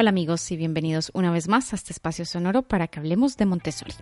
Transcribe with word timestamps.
Hola 0.00 0.08
amigos 0.08 0.50
y 0.50 0.56
bienvenidos 0.56 1.10
una 1.12 1.30
vez 1.30 1.46
más 1.46 1.74
a 1.74 1.76
este 1.76 1.92
espacio 1.92 2.24
sonoro 2.24 2.62
para 2.62 2.88
que 2.88 2.98
hablemos 2.98 3.36
de 3.36 3.44
Montessori. 3.44 3.92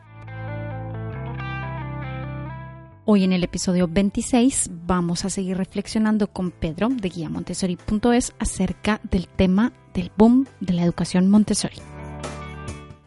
Hoy 3.05 3.25
en 3.25 3.33
el 3.33 3.43
episodio 3.43 3.89
26 3.89 4.71
vamos 4.87 5.25
a 5.25 5.29
seguir 5.29 5.57
reflexionando 5.57 6.29
con 6.29 6.53
Pedro 6.53 6.89
de 6.89 7.09
guiamontessori.es 7.09 8.33
acerca 8.39 9.01
del 9.11 9.27
tema 9.27 9.73
del 9.93 10.13
boom 10.17 10.47
de 10.61 10.75
la 10.75 10.85
educación 10.85 11.29
Montessori. 11.31 11.79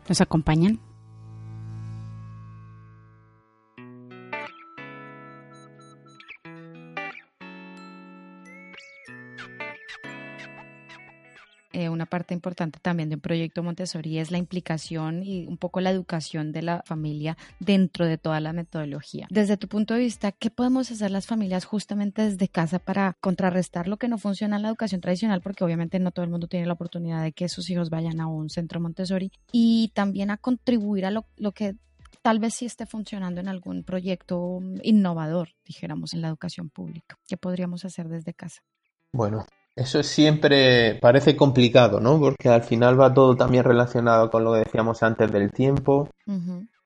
¿Nos 0.10 0.20
acompañan? 0.20 0.82
Eh, 11.74 11.90
una 11.90 12.06
parte 12.06 12.34
importante 12.34 12.80
también 12.82 13.10
de 13.10 13.16
un 13.16 13.22
proyecto 13.22 13.64
Montessori 13.64 14.18
es 14.18 14.32
la 14.32 14.38
implicación 14.38 15.24
y 15.24 15.46
un 15.48 15.58
poco 15.58 15.80
la 15.80 15.90
educación 15.90 16.52
de 16.52 16.62
la 16.62 16.84
familia 16.86 17.38
dentro 17.60 18.06
de 18.06 18.18
toda 18.18 18.40
la 18.40 18.52
metodología. 18.52 19.28
Desde 19.30 19.58
tu 19.58 19.68
punto 19.68 19.94
de 19.94 20.02
vista, 20.02 20.32
¿qué 20.32 20.50
podemos 20.50 20.92
hacer 20.92 21.12
las 21.12 21.28
familias 21.28 21.66
justamente 21.66 22.24
desde 22.24 22.50
casa 22.50 22.80
para 22.80 23.16
contrarrestar 23.22 23.88
lo 23.88 23.98
que 23.98 24.08
no 24.10 24.18
funciona 24.18 24.58
en 24.58 24.64
la 24.64 24.68
educación 24.68 25.02
tradicional? 25.02 25.42
Porque 25.42 25.64
obviamente 25.64 26.00
no 26.00 26.12
todo 26.12 26.26
el 26.26 26.32
mundo 26.32 26.48
tiene 26.48 26.66
la 26.66 26.74
oportunidad 26.74 27.24
de 27.24 27.32
que 27.32 27.48
sus 27.48 27.70
hijos 27.70 27.90
vayan 27.90 28.20
a 28.20 28.28
un 28.28 28.50
centro 28.50 28.80
Montessori 28.80 29.32
y 29.52 29.92
también 29.94 30.30
a 30.30 30.38
contribuir 30.38 31.06
a 31.06 31.12
lo, 31.12 31.26
lo 31.38 31.54
que 31.54 31.76
tal 32.22 32.40
vez 32.40 32.56
sí 32.56 32.66
esté 32.66 32.86
funcionando 32.86 33.40
en 33.40 33.48
algún 33.48 33.84
proyecto 33.84 34.60
innovador, 34.84 35.50
dijéramos, 35.66 36.14
en 36.14 36.22
la 36.22 36.28
educación 36.28 36.70
pública. 36.70 37.18
¿Qué 37.28 37.38
podríamos 37.38 37.86
hacer 37.86 38.10
desde 38.10 38.34
casa? 38.34 38.62
Bueno, 39.14 39.46
eso 39.76 40.04
siempre 40.04 40.96
parece 40.96 41.36
complicado, 41.36 42.00
¿no? 42.00 42.20
Porque 42.20 42.50
al 42.50 42.64
final 42.64 43.00
va 43.00 43.14
todo 43.14 43.36
también 43.36 43.64
relacionado 43.64 44.30
con 44.30 44.44
lo 44.44 44.54
que 44.54 44.60
decíamos 44.60 45.02
antes 45.04 45.32
del 45.32 45.52
tiempo. 45.52 46.10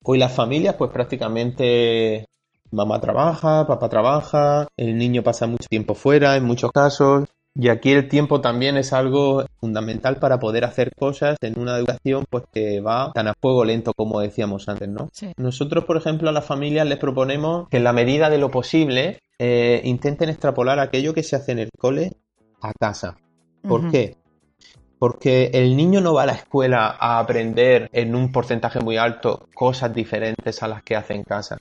Hoy 0.04 0.20
las 0.20 0.34
familias, 0.34 0.76
pues 0.76 0.92
prácticamente 0.92 2.28
mamá 2.72 3.00
trabaja, 3.00 3.66
papá 3.66 3.90
trabaja, 3.90 4.68
el 4.78 4.98
niño 4.98 5.24
pasa 5.24 5.48
mucho 5.48 5.68
tiempo 5.68 5.96
fuera 5.96 6.36
en 6.36 6.46
muchos 6.46 6.72
casos. 6.72 7.28
Y 7.58 7.70
aquí 7.70 7.94
el 7.94 8.10
tiempo 8.10 8.42
también 8.42 8.76
es 8.76 8.92
algo 8.92 9.46
fundamental 9.62 10.18
para 10.18 10.40
poder 10.40 10.66
hacer 10.66 10.92
cosas 10.94 11.38
en 11.42 11.58
una 11.58 11.78
educación 11.78 12.26
pues 12.30 12.44
que 12.52 12.82
va 12.82 13.14
tan 13.14 13.30
a 13.30 13.34
fuego 13.34 13.64
lento 13.64 13.94
como 13.94 14.20
decíamos 14.20 14.68
antes, 14.68 14.90
¿no? 14.90 15.10
Nosotros, 15.38 15.86
por 15.86 15.96
ejemplo, 15.96 16.28
a 16.28 16.34
las 16.34 16.46
familias 16.46 16.86
les 16.86 16.98
proponemos 16.98 17.70
que 17.70 17.78
en 17.78 17.86
la 17.86 17.94
medida 17.94 18.30
de 18.30 18.40
lo 18.40 18.52
posible 18.52 19.20
eh, 19.40 19.82
intenten 19.86 20.28
extrapolar 20.28 20.80
aquello 20.80 21.14
que 21.14 21.24
se 21.24 21.38
hace 21.38 21.54
en 21.54 21.60
el 21.60 21.70
cole 21.80 22.12
a 22.62 22.74
casa. 22.74 23.18
¿Por 23.68 23.90
qué? 23.90 24.18
Porque 25.00 25.52
el 25.54 25.76
niño 25.76 26.02
no 26.02 26.14
va 26.14 26.24
a 26.24 26.28
la 26.28 26.34
escuela 26.34 26.96
a 27.00 27.20
aprender 27.20 27.90
en 27.92 28.16
un 28.16 28.32
porcentaje 28.32 28.80
muy 28.80 28.98
alto 28.98 29.48
cosas 29.54 29.94
diferentes 29.94 30.64
a 30.64 30.68
las 30.68 30.84
que 30.84 30.96
hace 30.96 31.14
en 31.14 31.24
casa. 31.24 31.58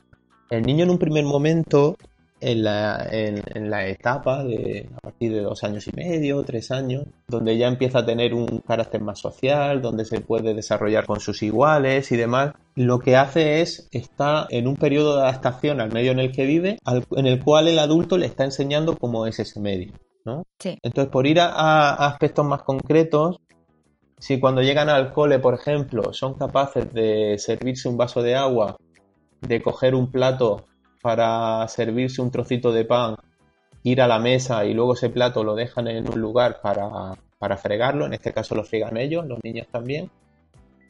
El 0.51 0.63
niño 0.63 0.85
en 0.85 0.91
un 0.91 0.99
primer 0.99 1.25
momento, 1.25 1.97
en 2.41 2.63
la, 2.63 3.07
en, 3.11 3.71
la 3.71 3.87
etapa 3.89 4.45
de 4.45 4.89
a 4.95 5.01
partir 5.01 5.33
de 5.33 5.41
dos 5.41 5.65
años 5.65 5.89
y 5.89 5.93
medio, 5.97 6.43
tres 6.45 6.71
años, 6.71 7.05
donde 7.27 7.57
ya 7.57 7.69
empieza 7.69 8.01
a 8.01 8.07
tener 8.07 8.35
un 8.35 8.59
carácter 8.59 9.01
más 9.01 9.19
social, 9.19 9.81
donde 9.81 10.05
se 10.05 10.21
puede 10.21 10.55
desarrollar 10.55 11.07
con 11.07 11.21
sus 11.21 11.43
iguales 11.43 12.13
y 12.13 12.17
demás, 12.17 12.53
lo 12.75 12.99
que 12.99 13.17
hace 13.17 13.63
es 13.63 13.89
está 13.93 14.47
en 14.51 14.69
un 14.69 14.77
periodo 14.77 15.17
de 15.17 15.23
adaptación 15.23 15.81
al 15.81 15.93
medio 15.93 16.13
en 16.13 16.19
el 16.19 16.33
que 16.33 16.45
vive, 16.45 16.79
en 17.17 17.27
el 17.27 17.43
cual 17.43 17.69
el 17.69 17.79
adulto 17.79 18.19
le 18.19 18.27
está 18.27 18.45
enseñando 18.45 18.97
cómo 18.97 19.27
es 19.27 19.39
ese 19.39 19.59
medio. 19.61 19.93
Entonces, 20.25 21.11
por 21.11 21.27
ir 21.27 21.41
a, 21.41 21.95
aspectos 22.07 22.45
más 22.47 22.63
concretos, 22.63 23.41
si 24.19 24.41
cuando 24.41 24.63
llegan 24.63 24.89
al 24.89 25.13
cole, 25.13 25.39
por 25.39 25.55
ejemplo, 25.55 26.13
son 26.13 26.35
capaces 26.35 26.93
de 26.93 27.37
servirse 27.39 27.89
un 27.89 27.97
vaso 27.97 28.23
de 28.23 28.35
agua, 28.35 28.77
de 29.41 29.61
coger 29.61 29.95
un 29.95 30.11
plato 30.11 30.65
para 31.03 31.67
servirse 31.69 32.23
un 32.23 32.31
trocito 32.31 32.73
de 32.73 32.85
pan, 32.85 33.17
ir 33.83 34.01
a 34.01 34.07
la 34.07 34.19
mesa 34.19 34.65
y 34.65 34.73
luego 34.73 34.95
ese 34.95 35.11
plato 35.11 35.45
lo 35.45 35.55
dejan 35.55 35.89
en 35.89 36.09
un 36.09 36.19
lugar 36.19 36.61
para, 36.63 37.15
para 37.39 37.59
fregarlo, 37.59 38.07
en 38.07 38.15
este 38.15 38.33
caso 38.33 38.55
lo 38.55 38.65
friegan 38.65 38.97
ellos, 38.97 39.27
los 39.27 39.39
niños 39.45 39.67
también, 39.71 40.11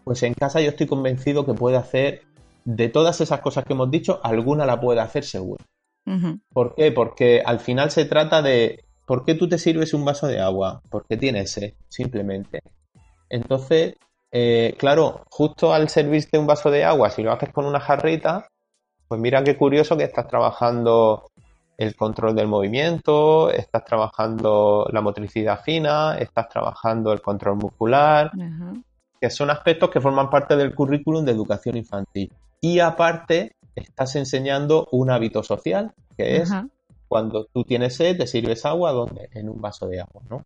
pues 0.04 0.22
en 0.22 0.34
casa 0.34 0.60
yo 0.60 0.68
estoy 0.68 0.86
convencido 0.86 1.44
que 1.44 1.54
puede 1.54 1.76
hacer, 1.76 2.22
de 2.64 2.88
todas 2.88 3.20
esas 3.20 3.40
cosas 3.40 3.64
que 3.64 3.72
hemos 3.72 3.90
dicho, 3.90 4.20
alguna 4.22 4.64
la 4.64 4.80
puede 4.80 5.00
hacer 5.00 5.24
seguro. 5.24 5.64
¿Por 6.52 6.74
qué? 6.74 6.92
Porque 6.92 7.42
al 7.44 7.60
final 7.60 7.90
se 7.90 8.04
trata 8.04 8.42
de 8.42 8.84
¿Por 9.06 9.24
qué 9.24 9.34
tú 9.34 9.48
te 9.48 9.58
sirves 9.58 9.94
un 9.94 10.04
vaso 10.04 10.26
de 10.26 10.40
agua? 10.40 10.80
Porque 10.90 11.16
tienes 11.16 11.52
sed, 11.52 11.74
simplemente. 11.88 12.60
Entonces, 13.28 13.94
eh, 14.32 14.74
claro, 14.78 15.22
justo 15.30 15.72
al 15.74 15.88
servirte 15.88 16.38
un 16.38 16.46
vaso 16.46 16.70
de 16.70 16.84
agua, 16.84 17.10
si 17.10 17.22
lo 17.22 17.32
haces 17.32 17.52
con 17.52 17.66
una 17.66 17.80
jarrita, 17.80 18.48
pues 19.08 19.20
mira 19.20 19.44
qué 19.44 19.56
curioso 19.56 19.96
que 19.96 20.04
estás 20.04 20.26
trabajando 20.26 21.30
el 21.76 21.94
control 21.96 22.34
del 22.34 22.48
movimiento, 22.48 23.50
estás 23.50 23.84
trabajando 23.84 24.88
la 24.92 25.00
motricidad 25.00 25.60
fina, 25.62 26.16
estás 26.18 26.48
trabajando 26.48 27.12
el 27.12 27.20
control 27.20 27.56
muscular, 27.56 28.30
que 29.20 29.30
son 29.30 29.50
aspectos 29.50 29.90
que 29.90 30.00
forman 30.00 30.30
parte 30.30 30.56
del 30.56 30.74
currículum 30.74 31.24
de 31.24 31.32
educación 31.32 31.76
infantil. 31.76 32.32
Y 32.60 32.78
aparte, 32.78 33.56
estás 33.74 34.16
enseñando 34.16 34.88
un 34.92 35.10
hábito 35.10 35.42
social, 35.42 35.92
que 36.16 36.36
es 36.38 36.50
cuando 37.08 37.46
tú 37.46 37.64
tienes 37.64 37.96
sed, 37.96 38.16
te 38.16 38.26
sirves 38.26 38.64
agua, 38.64 38.92
¿dónde? 38.92 39.28
En 39.32 39.48
un 39.48 39.60
vaso 39.60 39.86
de 39.86 40.00
agua, 40.00 40.22
¿no? 40.28 40.44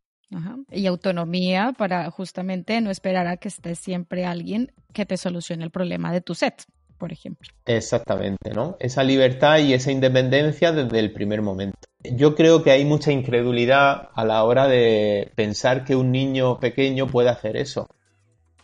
Y 0.71 0.87
autonomía 0.87 1.73
para 1.77 2.11
justamente 2.11 2.81
no 2.81 2.91
esperar 2.91 3.27
a 3.27 3.39
que 3.39 3.49
esté 3.49 3.75
siempre 3.75 4.27
alguien 4.27 4.73
que 4.93 5.07
te 5.07 5.17
solucione 5.17 5.65
el 5.65 5.71
problema 5.71 6.13
de 6.13 6.21
tu 6.21 6.35
sed, 6.35 6.53
por 6.99 7.13
ejemplo. 7.13 7.49
Exactamente, 7.65 8.53
¿no? 8.53 8.77
Esa 8.79 9.03
libertad 9.05 9.59
y 9.59 9.73
esa 9.73 9.91
independencia 9.91 10.73
desde 10.73 10.99
el 10.99 11.13
primer 11.13 11.41
momento. 11.41 11.79
Yo 12.05 12.35
creo 12.35 12.63
que 12.63 12.71
hay 12.71 12.85
mucha 12.85 13.11
incredulidad 13.11 14.11
a 14.15 14.25
la 14.25 14.45
hora 14.45 14.69
de 14.69 15.33
pensar 15.35 15.85
que 15.85 15.97
un 15.97 16.13
niño 16.13 16.61
pequeño 16.61 17.07
puede 17.07 17.31
hacer 17.31 17.57
eso. 17.57 17.89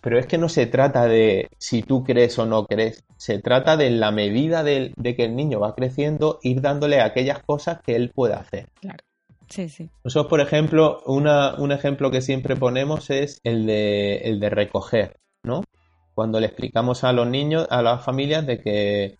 Pero 0.03 0.19
es 0.19 0.27
que 0.27 0.37
no 0.37 0.50
se 0.50 0.66
trata 0.66 1.06
de 1.06 1.49
si 1.56 1.83
tú 1.83 2.04
crees 2.04 2.38
o 2.38 2.44
no 2.44 2.66
crees, 2.66 3.03
se 3.24 3.38
trata 3.38 3.78
de 3.78 3.90
la 3.90 4.10
medida 4.10 4.62
de, 4.62 4.92
que 5.02 5.24
el 5.24 5.34
niño 5.34 5.58
va 5.58 5.74
creciendo, 5.74 6.40
ir 6.42 6.60
dándole 6.60 7.00
aquellas 7.00 7.42
cosas 7.42 7.80
que 7.80 7.96
él 7.96 8.10
pueda 8.14 8.36
hacer. 8.36 8.68
Claro. 8.78 9.02
Sí, 9.48 9.70
sí. 9.70 9.88
Nosotros, 10.04 10.28
por 10.28 10.40
ejemplo, 10.42 11.00
un 11.06 11.72
ejemplo 11.72 12.10
que 12.10 12.20
siempre 12.20 12.54
ponemos 12.54 13.08
es 13.08 13.40
el 13.42 13.64
de, 13.64 14.16
el 14.24 14.40
de 14.40 14.50
recoger, 14.50 15.16
¿no? 15.42 15.64
Cuando 16.12 16.38
le 16.38 16.48
explicamos 16.48 17.02
a 17.02 17.14
los 17.14 17.26
niños, 17.26 17.66
a 17.70 17.80
las 17.80 18.04
familias, 18.04 18.46
de 18.46 18.60
que 18.60 19.16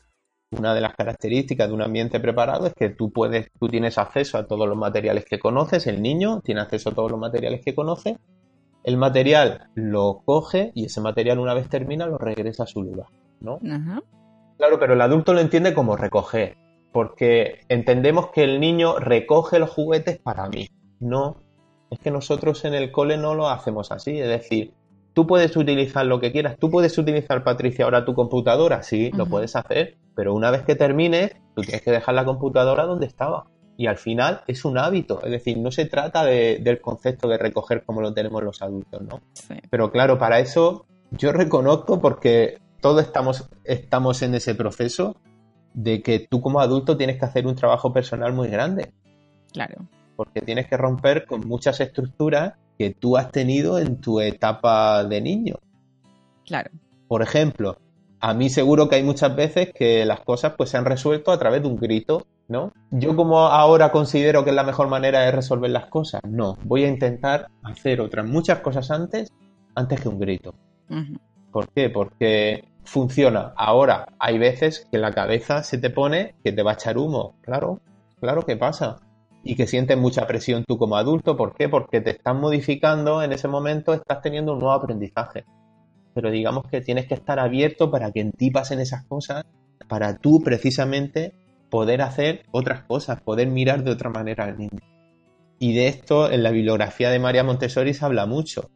una 0.51 0.75
de 0.75 0.83
las 0.83 0.95
características 0.95 1.69
de 1.69 1.75
un 1.75 1.81
ambiente 1.81 2.21
preparado 2.21 2.67
es 2.67 2.75
que 2.75 2.91
tú 2.91 3.11
puedes, 3.11 3.49
tú 3.59 3.69
tienes 3.69 3.97
acceso 3.97 4.37
a 4.37 4.47
todos 4.47 4.69
los 4.69 4.77
materiales 4.77 5.25
que 5.25 5.39
conoces, 5.39 5.87
el 5.87 6.03
niño 6.03 6.43
tiene 6.43 6.61
acceso 6.61 6.91
a 6.91 6.95
todos 6.95 7.11
los 7.11 7.19
materiales 7.19 7.63
que 7.65 7.75
conoce, 7.75 8.19
el 8.83 8.99
material 8.99 9.71
lo 9.75 10.21
coge 10.27 10.73
y 10.75 10.85
ese 10.85 11.01
material 11.01 11.39
una 11.39 11.55
vez 11.55 11.71
termina 11.71 12.07
lo 12.07 12.19
regresa 12.19 12.65
a 12.65 12.67
su 12.67 12.83
lugar, 12.83 13.09
¿no? 13.41 13.59
Claro, 14.57 14.79
pero 14.79 14.95
el 14.95 15.01
adulto 15.01 15.35
lo 15.35 15.41
entiende 15.41 15.75
como 15.75 15.97
recoger, 15.97 16.57
porque 16.93 17.61
entendemos 17.69 18.31
que 18.31 18.45
el 18.45 18.61
niño 18.61 18.99
recoge 18.99 19.59
los 19.59 19.71
juguetes 19.71 20.19
para 20.19 20.49
mí. 20.49 20.69
No, 21.01 21.37
es 21.91 21.99
que 21.99 22.11
nosotros 22.11 22.65
en 22.65 22.75
el 22.75 22.91
cole 22.93 23.17
no 23.17 23.35
lo 23.35 23.49
hacemos 23.49 23.91
así, 23.93 24.19
es 24.19 24.29
decir, 24.29 24.73
tú 25.13 25.27
puedes 25.27 25.57
utilizar 25.57 26.07
lo 26.07 26.21
que 26.21 26.33
quieras, 26.33 26.57
tú 26.59 26.71
puedes 26.71 26.97
utilizar, 26.99 27.43
Patricia, 27.45 27.85
ahora 27.85 28.05
tu 28.05 28.15
computadora, 28.15 28.83
sí, 28.83 29.11
lo 29.13 29.27
puedes 29.27 29.57
hacer, 29.57 29.97
pero 30.15 30.35
una 30.35 30.51
vez 30.51 30.63
que 30.63 30.75
termines, 30.75 31.37
tú 31.55 31.63
tienes 31.63 31.83
que 31.83 31.91
dejar 31.91 32.15
la 32.15 32.25
computadora 32.25 32.85
donde 32.85 33.07
estaba 33.07 33.47
y 33.77 33.87
al 33.87 33.97
final 33.97 34.43
es 34.47 34.65
un 34.65 34.79
hábito, 34.79 35.23
es 35.25 35.31
decir, 35.31 35.59
no 35.59 35.71
se 35.71 35.87
trata 35.87 36.25
del 36.25 36.81
concepto 36.81 37.29
de 37.29 37.39
recoger 37.39 37.85
como 37.85 38.01
lo 38.01 38.13
tenemos 38.15 38.43
los 38.43 38.63
adultos, 38.63 39.03
¿no? 39.03 39.21
Pero 39.71 39.91
claro, 39.91 40.19
para 40.19 40.39
eso 40.41 40.87
yo 41.11 41.33
reconozco 41.33 42.01
porque 42.01 42.59
todos 42.85 43.01
estamos, 43.01 43.49
estamos 43.65 44.21
en 44.21 44.35
ese 44.35 44.55
proceso 44.55 45.17
de 45.73 46.03
que 46.03 46.19
tú 46.19 46.43
como 46.43 46.61
adulto 46.61 46.99
tienes 46.99 47.19
que 47.19 47.25
hacer 47.25 47.47
un 47.47 47.55
trabajo 47.55 47.95
personal 47.95 48.35
muy 48.35 48.49
grande. 48.49 48.93
Claro. 49.55 49.89
Porque 50.17 50.43
tienes 50.43 50.69
que 50.69 50.77
romper 50.77 51.25
con 51.25 51.49
muchas 51.49 51.81
estructuras 51.81 52.57
que 52.79 52.91
tú 52.91 53.17
has 53.17 53.31
tenido 53.31 53.79
en 53.79 54.03
tu 54.03 54.21
etapa 54.21 55.03
de 55.03 55.23
niño. 55.23 55.55
Claro. 56.45 56.73
Por 57.09 57.23
ejemplo, 57.23 57.79
a 58.21 58.35
mí 58.35 58.51
seguro 58.51 58.87
que 58.91 58.97
hay 58.97 59.03
muchas 59.03 59.35
veces 59.35 59.73
que 59.75 60.05
las 60.05 60.21
cosas 60.21 60.53
pues 60.55 60.69
se 60.69 60.77
han 60.77 60.85
resuelto 60.85 61.33
a 61.33 61.39
través 61.39 61.63
de 61.63 61.69
un 61.69 61.77
grito 61.77 62.27
¿no? 62.49 62.71
Yo 62.91 63.17
como 63.17 63.47
ahora 63.47 63.91
considero 63.91 64.45
que 64.45 64.51
es 64.51 64.57
la 64.57 64.63
mejor 64.63 64.89
manera 64.89 65.21
de 65.21 65.31
resolver 65.31 65.71
las 65.71 65.87
cosas, 65.87 66.21
no, 66.29 66.59
voy 66.65 66.85
a 66.85 66.89
intentar 66.89 67.47
hacer 67.63 68.03
otras 68.03 68.27
muchas 68.27 68.61
cosas 68.61 68.91
antes, 68.91 69.33
antes 69.75 70.03
que 70.03 70.11
un 70.11 70.19
grito. 70.19 70.55
¿Por 71.51 71.71
qué? 71.71 71.89
Porque 71.89 72.74
funciona. 72.85 73.53
Ahora, 73.57 74.07
hay 74.19 74.39
veces 74.39 74.87
que 74.91 74.99
la 74.99 75.13
cabeza 75.13 75.63
se 75.63 75.79
te 75.79 75.91
pone 75.91 76.35
que 76.45 76.53
te 76.53 76.63
va 76.63 76.73
a 76.73 76.75
echar 76.75 76.99
humo, 76.99 77.37
claro, 77.43 77.81
claro 78.21 78.43
que 78.43 78.57
pasa. 78.57 79.01
y 79.47 79.57
que 79.57 79.67
sientes 79.67 79.99
mucha 79.99 80.27
presión 80.27 80.65
tú 80.67 80.79
como 80.79 80.97
adulto. 80.97 81.37
¿Por 81.37 81.55
qué? 81.55 81.69
Porque 81.69 82.01
te 82.01 82.11
estás 82.13 82.35
modificando 82.35 83.23
en 83.23 83.33
ese 83.33 83.47
momento, 83.47 83.93
estás 83.93 84.23
teniendo 84.23 84.55
un 84.55 84.61
nuevo 84.61 84.73
aprendizaje. 84.73 85.45
Pero 86.15 86.31
digamos 86.31 86.65
que 86.71 86.81
tienes 86.81 87.07
que 87.07 87.15
estar 87.15 87.39
abierto 87.39 87.91
para 87.91 88.11
que 88.11 88.21
en 88.21 88.33
ti 88.33 88.51
pasen 88.51 88.81
esas 88.81 89.05
cosas, 89.05 89.45
para 89.87 90.17
tú 90.17 90.41
precisamente 90.43 91.35
poder 91.69 92.01
hacer 92.01 92.47
otras 92.53 92.85
cosas, 92.85 93.21
poder 93.21 93.49
mirar 93.49 93.85
de 93.85 93.91
otra 93.91 94.09
manera 94.09 94.45
al 94.45 94.57
niño. 94.57 94.81
Y 95.59 95.75
de 95.75 95.89
esto 95.89 96.31
en 96.31 96.43
la 96.43 96.51
bibliografía 96.51 97.11
de 97.11 97.19
María 97.19 97.45
Montessori 97.45 97.93
se 97.93 98.05
habla 98.05 98.25
mucho. 98.27 98.71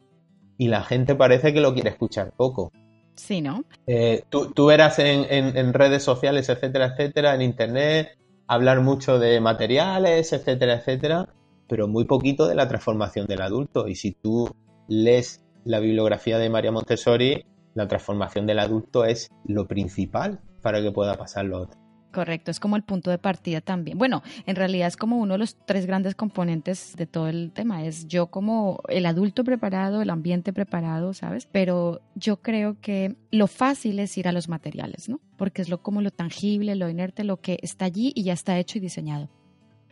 Y 0.58 0.68
la 0.68 0.82
gente 0.82 1.14
parece 1.14 1.54
que 1.54 1.60
lo 1.60 1.72
quiere 1.72 1.90
escuchar 1.90 2.32
poco. 2.36 2.72
Sí, 3.18 3.42
¿no? 3.42 3.64
Eh, 3.86 4.22
tú, 4.30 4.66
verás 4.66 5.00
en, 5.00 5.26
en, 5.28 5.74
redes 5.74 6.04
sociales, 6.04 6.48
etcétera, 6.48 6.86
etcétera, 6.86 7.34
en 7.34 7.42
internet, 7.42 8.16
hablar 8.46 8.80
mucho 8.80 9.18
de 9.18 9.40
materiales, 9.40 10.32
etcétera, 10.32 10.74
etcétera, 10.74 11.28
pero 11.68 11.88
muy 11.88 12.04
poquito 12.04 12.46
de 12.46 12.54
la 12.54 12.68
transformación 12.68 13.26
del 13.26 13.42
adulto. 13.42 13.88
Y 13.88 13.96
si 13.96 14.12
tú 14.12 14.48
lees 14.86 15.44
la 15.64 15.80
bibliografía 15.80 16.38
de 16.38 16.48
María 16.48 16.70
Montessori, 16.70 17.44
la 17.74 17.88
transformación 17.88 18.46
del 18.46 18.60
adulto 18.60 19.04
es 19.04 19.30
lo 19.44 19.66
principal 19.66 20.40
para 20.62 20.80
que 20.80 20.92
pueda 20.92 21.14
pasar 21.14 21.44
lo 21.44 21.62
otro. 21.62 21.87
Correcto, 22.12 22.50
es 22.50 22.58
como 22.58 22.76
el 22.76 22.82
punto 22.82 23.10
de 23.10 23.18
partida 23.18 23.60
también. 23.60 23.98
Bueno, 23.98 24.22
en 24.46 24.56
realidad 24.56 24.88
es 24.88 24.96
como 24.96 25.18
uno 25.18 25.34
de 25.34 25.38
los 25.38 25.56
tres 25.66 25.86
grandes 25.86 26.14
componentes 26.14 26.96
de 26.96 27.06
todo 27.06 27.28
el 27.28 27.52
tema. 27.52 27.84
Es 27.84 28.08
yo 28.08 28.28
como 28.28 28.80
el 28.88 29.04
adulto 29.04 29.44
preparado, 29.44 30.00
el 30.00 30.08
ambiente 30.08 30.54
preparado, 30.54 31.12
¿sabes? 31.12 31.46
Pero 31.52 32.00
yo 32.14 32.40
creo 32.40 32.80
que 32.80 33.16
lo 33.30 33.46
fácil 33.46 33.98
es 33.98 34.16
ir 34.16 34.26
a 34.26 34.32
los 34.32 34.48
materiales, 34.48 35.08
¿no? 35.08 35.20
Porque 35.36 35.60
es 35.60 35.68
lo 35.68 35.82
como 35.82 36.00
lo 36.00 36.10
tangible, 36.10 36.74
lo 36.76 36.88
inerte, 36.88 37.24
lo 37.24 37.40
que 37.40 37.58
está 37.62 37.84
allí 37.84 38.12
y 38.14 38.22
ya 38.22 38.32
está 38.32 38.58
hecho 38.58 38.78
y 38.78 38.80
diseñado. 38.80 39.28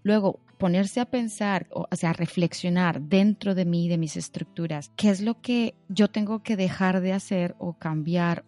Luego, 0.03 0.41
ponerse 0.57 1.01
a 1.01 1.07
pensar, 1.07 1.67
o, 1.71 1.87
sea, 1.93 2.13
reflexionar 2.13 3.03
dentro 3.03 3.55
de 3.55 3.65
mí, 3.65 3.89
de 3.89 3.99
mis 3.99 4.17
estructuras, 4.17 4.91
qué 4.97 5.11
es 5.11 5.21
lo 5.21 5.41
que 5.41 5.75
yo 5.89 6.09
tengo 6.09 6.43
que 6.43 6.57
dejar 6.57 7.01
de 7.01 7.13
hacer 7.13 7.57
o 7.59 7.75
cambiar 7.75 8.45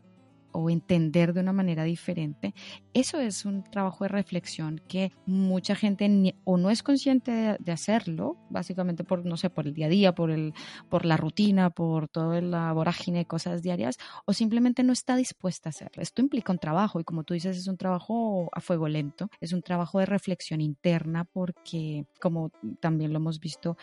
o 0.52 0.70
entender 0.70 1.32
de 1.32 1.40
una 1.40 1.52
manera 1.52 1.84
diferente, 1.84 2.54
eso 2.94 3.20
es 3.20 3.44
un 3.44 3.64
trabajo 3.64 4.04
de 4.04 4.08
reflexión 4.08 4.80
que 4.88 5.12
mucha 5.26 5.74
gente 5.74 6.34
o 6.44 6.56
no 6.56 6.70
es 6.70 6.82
consciente 6.82 7.56
de, 7.58 7.72
hacerlo, 7.72 8.36
básicamente 8.50 9.04
por, 9.04 9.24
no 9.24 9.36
sé, 9.36 9.50
por 9.50 9.66
el 9.66 9.74
día 9.74 9.86
a 9.86 9.88
día, 9.90 10.14
por, 10.14 10.30
el, 10.30 10.54
por 10.88 11.04
la 11.04 11.16
rutina, 11.16 11.70
por 11.70 12.08
toda 12.08 12.40
la 12.40 12.72
vorágine 12.72 13.18
de 13.18 13.26
cosas 13.26 13.62
diarias, 13.62 13.98
o 14.24 14.32
simplemente 14.32 14.82
no 14.82 14.92
está 14.92 15.16
dispuesta 15.16 15.68
a 15.68 15.70
hacerlo. 15.70 16.02
Esto 16.02 16.22
implica 16.22 16.52
un 16.52 16.58
trabajo 16.58 17.00
y 17.00 17.04
como 17.04 17.24
tú 17.24 17.34
dices, 17.34 17.56
es 17.56 17.68
un 17.68 17.76
trabajo 17.76 18.48
a 18.52 18.60
fuego 18.60 18.88
lento, 18.88 19.30
es 19.40 19.52
un 19.52 19.62
trabajo 19.62 19.98
de 19.98 20.06
reflexión 20.06 20.60
interna 20.60 21.24
porque, 21.24 22.06
como 22.20 22.50
también 22.80 23.12
lo 23.12 23.18
hemos 23.18 23.40
visto, 23.40 23.76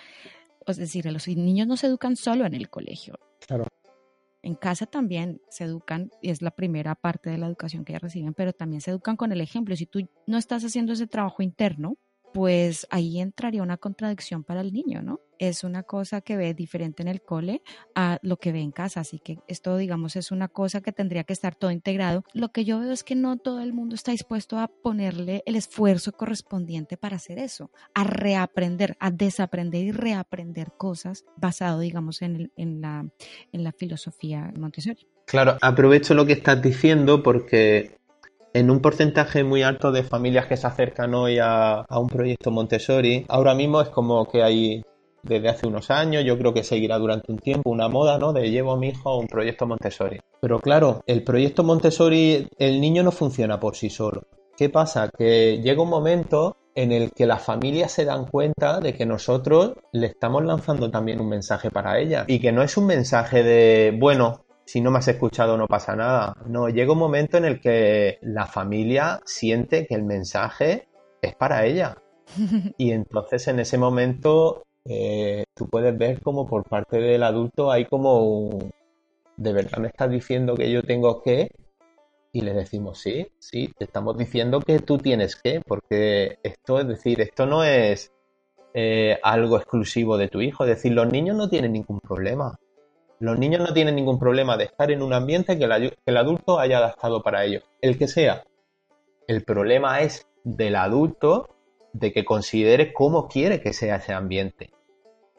es 0.68 0.78
decir, 0.78 1.06
los 1.12 1.28
niños 1.28 1.68
no 1.68 1.78
se 1.78 1.88
educan 1.88 2.16
solo 2.16 2.46
en 2.46 2.54
el 2.54 2.70
colegio. 2.70 3.20
Claro. 3.46 3.66
En 4.46 4.54
casa 4.54 4.86
también 4.86 5.42
se 5.50 5.64
educan, 5.64 6.12
y 6.22 6.30
es 6.30 6.44
la 6.44 6.52
primera 6.52 6.94
parte 6.94 7.32
de 7.32 7.40
la 7.40 7.48
educación 7.48 7.84
que 7.84 7.98
reciben, 7.98 8.36
pero 8.36 8.54
también 8.54 8.80
se 8.80 8.92
educan 8.92 9.18
con 9.18 9.32
el 9.32 9.42
ejemplo. 9.42 9.76
Si 9.76 9.88
tú 9.88 10.08
no 10.28 10.38
estás 10.38 10.64
haciendo 10.64 10.94
ese 10.94 11.08
trabajo 11.08 11.42
interno, 11.42 11.98
pues 12.36 12.86
ahí 12.90 13.22
entraría 13.22 13.64
una 13.64 13.78
contradicción 13.78 14.44
para 14.44 14.60
el 14.60 14.74
niño, 14.74 15.02
¿no? 15.02 15.22
Es 15.40 15.64
una 15.64 15.84
cosa 15.84 16.20
que 16.20 16.36
ve 16.36 16.54
diferente 16.54 17.02
en 17.02 17.08
el 17.08 17.22
cole 17.22 17.62
a 17.96 18.20
lo 18.24 18.36
que 18.36 18.52
ve 18.52 18.60
en 18.60 18.74
casa, 18.74 19.00
así 19.00 19.20
que 19.20 19.40
esto, 19.48 19.78
digamos, 19.78 20.18
es 20.18 20.32
una 20.32 20.50
cosa 20.50 20.82
que 20.82 20.92
tendría 20.92 21.24
que 21.24 21.32
estar 21.32 21.56
todo 21.56 21.72
integrado. 21.72 22.26
Lo 22.34 22.52
que 22.52 22.66
yo 22.66 22.82
veo 22.82 22.92
es 22.92 23.06
que 23.06 23.16
no 23.16 23.38
todo 23.38 23.62
el 23.62 23.72
mundo 23.72 23.96
está 23.96 24.12
dispuesto 24.12 24.60
a 24.60 24.68
ponerle 24.68 25.44
el 25.46 25.56
esfuerzo 25.56 26.12
correspondiente 26.12 26.98
para 26.98 27.16
hacer 27.16 27.40
eso, 27.40 27.72
a 27.94 28.04
reaprender, 28.04 28.98
a 29.00 29.12
desaprender 29.12 29.86
y 29.86 29.92
reaprender 29.94 30.74
cosas 30.78 31.24
basado, 31.38 31.80
digamos, 31.80 32.22
en, 32.22 32.52
en, 32.58 32.82
la, 32.82 33.08
en 33.54 33.64
la 33.64 33.72
filosofía 33.72 34.52
Montessori. 34.58 35.08
Claro, 35.26 35.58
aprovecho 35.62 36.14
lo 36.14 36.26
que 36.26 36.34
estás 36.34 36.62
diciendo 36.62 37.24
porque 37.24 37.96
en 38.56 38.72
un 38.72 38.80
porcentaje 38.80 39.44
muy 39.44 39.63
alto 39.63 39.92
de 39.92 40.04
familias 40.04 40.48
que 40.48 40.56
se 40.56 40.66
acercan 40.66 41.13
hoy 41.13 41.40
a, 41.42 41.86
un 41.90 42.07
proyecto 42.07 42.52
Montessori, 42.52 43.25
ahora 43.28 43.54
mismo 43.54 43.81
es 43.81 43.90
como 43.90 44.25
que 44.30 44.44
hay 44.44 44.81
desde 45.24 45.50
hace 45.50 45.68
unos 45.68 45.92
años, 45.92 46.24
yo 46.24 46.38
creo 46.38 46.54
que 46.54 46.63
seguirá 46.63 46.98
durante 46.98 47.34
un 47.34 47.40
tiempo 47.40 47.69
una 47.69 47.90
moda, 47.90 48.18
¿no? 48.18 48.31
De 48.31 48.50
llevo 48.50 48.72
a 48.72 48.78
mi 48.78 48.90
hijo 48.90 49.10
a 49.10 49.18
un 49.18 49.28
proyecto 49.28 49.68
Montessori. 49.68 50.22
Pero 50.40 50.62
claro, 50.62 51.04
el 51.06 51.24
proyecto 51.24 51.66
Montessori, 51.66 52.48
el 52.57 52.80
niño 52.80 53.04
no 53.04 53.12
funciona 53.12 53.60
por 53.60 53.75
sí 53.75 53.90
solo. 53.90 54.24
¿Qué 54.56 54.69
pasa? 54.69 55.10
Que 55.10 55.60
llega 55.62 55.81
un 55.81 55.90
momento 55.90 56.56
en 56.75 56.94
el 56.94 57.12
que 57.12 57.25
las 57.25 57.42
familias 57.42 57.92
se 57.92 58.06
dan 58.06 58.25
cuenta 58.25 58.80
de 58.80 58.94
que 58.94 59.06
nosotros 59.06 59.74
le 59.92 60.08
estamos 60.08 60.46
lanzando 60.46 60.90
también 60.90 61.19
un 61.19 61.28
mensaje 61.28 61.72
para 61.72 62.00
ellas 62.00 62.24
y 62.28 62.40
que 62.40 62.54
no 62.54 62.63
es 62.63 62.78
un 62.78 62.86
mensaje 62.86 63.44
de, 63.44 63.98
bueno, 64.00 64.45
si 64.66 64.82
no 64.82 64.92
me 64.92 64.98
has 64.98 65.08
escuchado 65.08 65.58
no 65.58 65.68
pasa 65.68 65.96
nada. 65.96 66.36
No, 66.48 66.70
llega 66.70 66.94
un 66.94 67.00
momento 67.00 67.38
en 67.38 67.46
el 67.46 67.62
que 67.62 68.18
la 68.22 68.48
familia 68.48 69.22
siente 69.26 69.86
que 69.86 69.96
el 69.96 70.04
mensaje 70.04 70.88
es 71.22 71.36
para 71.36 71.66
ella. 71.66 71.98
Y 72.78 72.92
entonces 72.92 73.48
en 73.48 73.60
ese 73.60 73.78
momento 73.78 74.64
eh, 74.84 75.46
tú 75.54 75.68
puedes 75.68 75.98
ver 75.98 76.22
como 76.22 76.48
por 76.48 76.64
parte 76.68 76.98
del 76.98 77.24
adulto 77.24 77.72
hay 77.72 77.86
como 77.86 78.24
un, 78.28 78.72
¿de 79.38 79.54
verdad 79.54 79.78
me 79.78 79.88
estás 79.88 80.10
diciendo 80.10 80.56
que 80.56 80.72
yo 80.72 80.82
tengo 80.84 81.22
que? 81.22 81.52
Y 82.34 82.42
le 82.42 82.54
decimos, 82.54 83.00
sí, 83.00 83.28
sí, 83.40 83.72
te 83.78 83.86
estamos 83.86 84.18
diciendo 84.18 84.60
que 84.60 84.80
tú 84.80 84.98
tienes 84.98 85.38
que, 85.38 85.62
porque 85.66 86.40
esto 86.44 86.80
es 86.80 86.88
decir, 86.88 87.22
esto 87.22 87.46
no 87.46 87.64
es 87.64 88.12
eh, 88.74 89.18
algo 89.24 89.58
exclusivo 89.58 90.18
de 90.18 90.28
tu 90.28 90.42
hijo, 90.42 90.66
es 90.66 90.70
decir, 90.72 90.92
los 90.92 91.10
niños 91.10 91.38
no 91.38 91.48
tienen 91.48 91.72
ningún 91.72 92.02
problema. 92.02 92.58
Los 93.20 93.40
niños 93.40 93.62
no 93.62 93.74
tienen 93.74 93.96
ningún 93.96 94.20
problema 94.20 94.58
de 94.58 94.66
estar 94.66 94.92
en 94.92 95.02
un 95.02 95.14
ambiente 95.14 95.58
que 95.58 95.64
el, 95.64 96.18
adulto 96.18 96.60
haya 96.60 96.80
adaptado 96.80 97.24
para 97.24 97.46
ellos, 97.46 97.64
el 97.82 97.98
que 97.98 98.08
sea. 98.08 98.44
El 99.28 99.44
problema 99.44 100.02
es 100.02 100.28
del 100.44 100.76
adulto 100.76 101.50
de 101.94 102.12
que 102.12 102.26
considere 102.26 102.92
cómo 102.92 103.28
quiere 103.28 103.62
que 103.62 103.74
sea 103.74 103.98
ese 103.98 104.14
ambiente. 104.14 104.72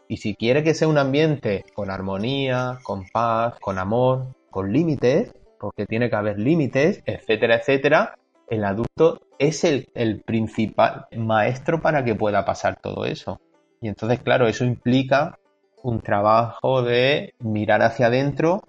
Y 0.09 0.19
si 0.19 0.35
quiere 0.35 0.63
que 0.63 0.75
sea 0.75 0.89
un 0.89 0.99
ambiente 0.99 1.65
con 1.75 1.91
armonía, 1.91 2.79
con 2.83 3.07
paz, 3.09 3.59
con 3.61 3.79
amor, 3.79 4.29
con 4.51 4.73
límites, 4.73 5.35
porque 5.61 5.85
tiene 5.85 6.09
que 6.09 6.17
haber 6.17 6.39
límites, 6.39 7.03
etcétera, 7.05 7.57
etcétera, 7.57 8.15
el 8.49 8.65
adulto 8.65 9.21
es 9.39 9.65
el, 9.65 10.23
principal 10.25 11.07
maestro 11.17 11.83
para 11.83 12.05
que 12.05 12.15
pueda 12.15 12.45
pasar 12.45 12.81
todo 12.81 13.05
eso. 13.05 13.41
Y 13.81 13.89
entonces, 13.89 14.21
claro, 14.21 14.47
eso 14.47 14.65
implica 14.65 15.39
un 15.87 16.01
trabajo 16.01 16.83
de 16.83 17.35
mirar 17.39 17.81
hacia 17.83 18.07
adentro, 18.07 18.63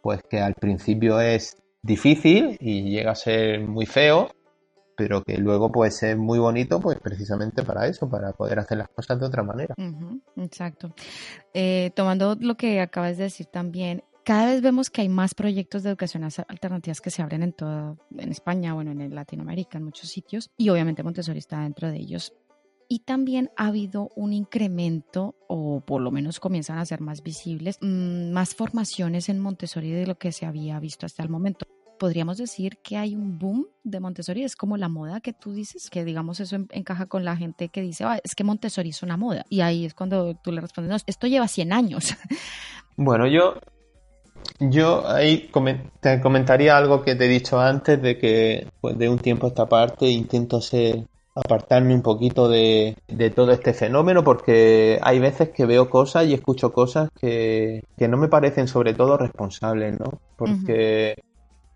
pues 0.00 0.22
que 0.30 0.38
al 0.38 0.54
principio 0.54 1.20
es 1.20 1.60
difícil 1.82 2.56
y 2.60 2.90
llega 2.90 3.10
a 3.10 3.16
ser 3.16 3.66
muy 3.66 3.84
feo, 3.84 4.30
pero 4.96 5.22
que 5.22 5.38
luego 5.38 5.72
puede 5.72 5.90
ser 5.90 6.16
muy 6.16 6.38
bonito, 6.38 6.80
pues 6.80 7.00
precisamente 7.00 7.64
para 7.64 7.88
eso, 7.88 8.08
para 8.08 8.32
poder 8.32 8.60
hacer 8.60 8.78
las 8.78 8.88
cosas 8.88 9.18
de 9.18 9.26
otra 9.26 9.42
manera. 9.42 9.74
exacto. 10.36 10.94
Eh, 11.52 11.90
tomando 11.96 12.36
lo 12.38 12.56
que 12.56 12.80
acabas 12.80 13.16
de 13.16 13.24
decir 13.24 13.46
también, 13.46 14.04
cada 14.24 14.46
vez 14.46 14.62
vemos 14.62 14.88
que 14.88 15.00
hay 15.00 15.08
más 15.08 15.34
proyectos 15.34 15.82
de 15.82 15.90
educación 15.90 16.22
alternativas 16.46 17.00
que 17.00 17.10
se 17.10 17.22
abren 17.22 17.42
en 17.42 17.52
toda, 17.52 17.96
en 18.16 18.30
España, 18.30 18.72
bueno, 18.72 18.92
en 18.92 19.12
Latinoamérica, 19.12 19.78
en 19.78 19.84
muchos 19.84 20.08
sitios, 20.10 20.48
y 20.56 20.68
obviamente 20.68 21.02
Montessori 21.02 21.38
está 21.38 21.60
dentro 21.62 21.90
de 21.90 21.96
ellos 21.96 22.32
y 22.88 23.00
también 23.00 23.50
ha 23.56 23.68
habido 23.68 24.10
un 24.14 24.32
incremento, 24.32 25.34
o 25.48 25.80
por 25.80 26.00
lo 26.00 26.10
menos 26.10 26.40
comienzan 26.40 26.78
a 26.78 26.86
ser 26.86 27.00
más 27.00 27.22
visibles, 27.22 27.78
mm, 27.80 28.30
más 28.30 28.54
formaciones 28.54 29.28
en 29.28 29.40
Montessori 29.40 29.90
de 29.90 30.06
lo 30.06 30.16
que 30.16 30.32
se 30.32 30.46
había 30.46 30.78
visto 30.78 31.06
hasta 31.06 31.22
el 31.22 31.28
momento. 31.28 31.66
Podríamos 31.98 32.36
decir 32.36 32.78
que 32.82 32.98
hay 32.98 33.16
un 33.16 33.38
boom 33.38 33.66
de 33.82 34.00
Montessori, 34.00 34.44
es 34.44 34.54
como 34.54 34.76
la 34.76 34.88
moda 34.88 35.20
que 35.20 35.32
tú 35.32 35.52
dices, 35.52 35.88
que 35.90 36.04
digamos 36.04 36.40
eso 36.40 36.56
encaja 36.70 37.06
con 37.06 37.24
la 37.24 37.36
gente 37.36 37.68
que 37.68 37.80
dice, 37.80 38.04
ah, 38.04 38.20
es 38.22 38.34
que 38.34 38.44
Montessori 38.44 38.90
es 38.90 39.02
una 39.02 39.16
moda. 39.16 39.46
Y 39.48 39.60
ahí 39.62 39.86
es 39.86 39.94
cuando 39.94 40.34
tú 40.34 40.52
le 40.52 40.60
respondes, 40.60 40.90
no, 40.90 40.96
esto 41.06 41.26
lleva 41.26 41.48
100 41.48 41.72
años. 41.72 42.14
Bueno, 42.98 43.26
yo, 43.26 43.56
yo 44.58 45.06
ahí 45.06 45.50
te 46.00 46.18
comentaría 46.22 46.78
algo 46.78 47.02
que 47.02 47.14
te 47.14 47.26
he 47.26 47.28
dicho 47.28 47.60
antes, 47.60 48.00
de 48.00 48.16
que 48.16 48.66
pues, 48.80 48.96
de 48.96 49.10
un 49.10 49.18
tiempo 49.18 49.46
a 49.46 49.48
esta 49.50 49.68
parte 49.68 50.08
intento 50.08 50.62
ser 50.62 51.04
apartarme 51.36 51.94
un 51.94 52.02
poquito 52.02 52.48
de, 52.48 52.96
todo 53.34 53.52
este 53.52 53.74
fenómeno 53.74 54.24
porque 54.24 54.98
hay 55.02 55.18
veces 55.18 55.50
que 55.50 55.66
veo 55.66 55.90
cosas 55.90 56.26
y 56.26 56.34
escucho 56.34 56.72
cosas 56.72 57.10
que, 57.20 57.84
no 57.98 58.16
me 58.16 58.28
parecen 58.28 58.66
sobre 58.66 58.94
todo 58.94 59.18
responsables, 59.18 60.00
¿no? 60.00 60.18
Porque 60.36 61.22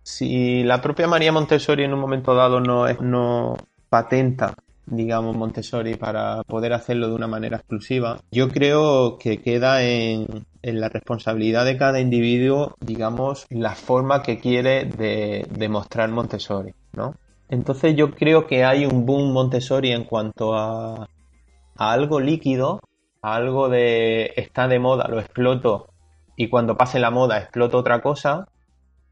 si 0.02 0.62
la 0.62 0.80
propia 0.80 1.06
María 1.06 1.30
Montessori 1.30 1.84
en 1.84 1.92
un 1.92 2.00
momento 2.00 2.34
dado 2.34 2.60
no, 2.60 2.88
es, 2.88 3.00
no 3.00 3.56
patenta 3.88 4.54
digamos, 4.86 5.36
Montessori 5.36 5.94
para 5.94 6.42
poder 6.42 6.72
hacerlo 6.72 7.08
de 7.08 7.14
una 7.14 7.28
manera 7.28 7.58
exclusiva, 7.58 8.18
yo 8.32 8.48
creo 8.48 9.18
que 9.18 9.40
queda 9.40 9.84
en, 9.84 10.26
la 10.62 10.88
responsabilidad 10.88 11.64
de 11.64 11.76
cada 11.76 12.00
individuo, 12.00 12.74
digamos, 12.80 13.46
la 13.50 13.76
forma 13.76 14.22
que 14.22 14.40
quiere 14.40 14.86
de 14.86 15.68
mostrar 15.68 16.10
Montessori, 16.10 16.74
¿no? 16.92 17.14
Entonces 17.50 17.96
yo 17.96 18.12
creo 18.12 18.46
que 18.46 18.64
hay 18.64 18.86
un 18.86 19.04
boom 19.04 19.32
Montessori 19.32 19.92
en 19.92 20.04
cuanto 20.04 20.54
a, 20.54 21.08
a 21.76 21.92
algo 21.92 22.20
líquido, 22.20 22.80
a 23.20 23.34
algo 23.34 23.68
de 23.68 24.32
está 24.36 24.68
de 24.68 24.78
moda, 24.78 25.08
lo 25.08 25.20
exploto 25.20 25.90
y 26.40 26.48
cuando 26.48 26.74
pase 26.74 26.98
la 26.98 27.10
moda 27.10 27.36
exploto 27.38 27.76
otra 27.76 28.00
cosa, 28.00 28.48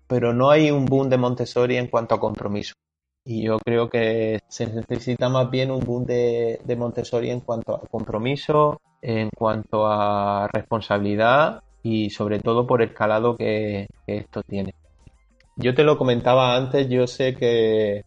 pero 0.07 0.33
no 0.33 0.49
hay 0.49 0.71
un 0.71 0.87
boom 0.87 1.11
de 1.11 1.19
Montessori 1.19 1.77
en 1.77 1.89
cuanto 1.89 2.15
a 2.15 2.21
compromiso. 2.21 2.73
Y 3.23 3.43
yo 3.43 3.59
creo 3.59 3.91
que 3.91 4.41
se 4.49 4.67
necesita 4.67 5.29
más 5.29 5.51
bien 5.51 5.71
un 5.71 5.81
boom 5.81 6.07
de, 6.07 6.59
Montessori 6.79 7.29
en 7.31 7.41
cuanto 7.41 7.75
a 7.75 7.81
compromiso, 7.81 8.81
en 9.03 9.29
cuanto 9.37 9.87
a 9.87 10.49
responsabilidad 10.51 11.63
y 11.83 12.09
sobre 12.09 12.41
todo 12.41 12.67
por 12.67 12.81
el 12.81 12.95
calado 12.95 13.37
que, 13.37 13.89
esto 14.07 14.43
tiene. 14.43 14.73
Yo 15.59 15.75
te 15.75 15.83
lo 15.83 15.99
comentaba 15.99 16.57
antes, 16.57 16.89
yo 16.89 17.07
sé 17.07 17.35
que, 17.35 18.05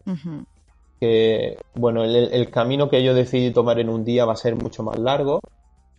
que 0.98 1.58
bueno, 1.74 2.04
el, 2.04 2.50
camino 2.50 2.88
que 2.88 3.02
yo 3.02 3.14
decidí 3.14 3.52
tomar 3.52 3.78
en 3.78 3.90
un 3.90 4.04
día 4.04 4.24
va 4.24 4.32
a 4.32 4.36
ser 4.36 4.56
mucho 4.56 4.82
más 4.82 4.98
largo, 4.98 5.40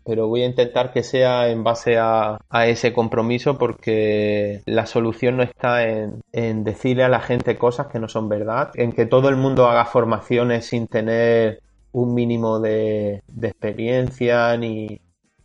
pero 0.04 0.28
voy 0.28 0.42
a 0.42 0.48
intentar 0.48 0.92
que 0.92 1.04
sea 1.04 1.50
en 1.50 1.64
base 1.64 1.98
a, 2.00 2.40
ese 2.66 2.92
compromiso 2.92 3.58
porque 3.60 4.62
la 4.66 4.88
solución 4.88 5.38
no 5.38 5.44
está 5.44 5.88
en, 5.88 6.64
decirle 6.64 7.04
a 7.04 7.10
la 7.10 7.20
gente 7.20 7.58
cosas 7.58 7.88
que 7.88 8.00
no 8.00 8.08
son 8.08 8.30
verdad, 8.30 8.72
en 8.74 8.92
que 8.92 9.06
todo 9.06 9.30
el 9.30 9.36
mundo 9.36 9.68
haga 9.68 9.86
formaciones 9.86 10.66
sin 10.66 10.88
tener 10.88 11.62
un 11.92 12.16
mínimo 12.16 12.60
de, 12.60 13.22
experiencia 13.42 14.58
ni, 14.58 15.00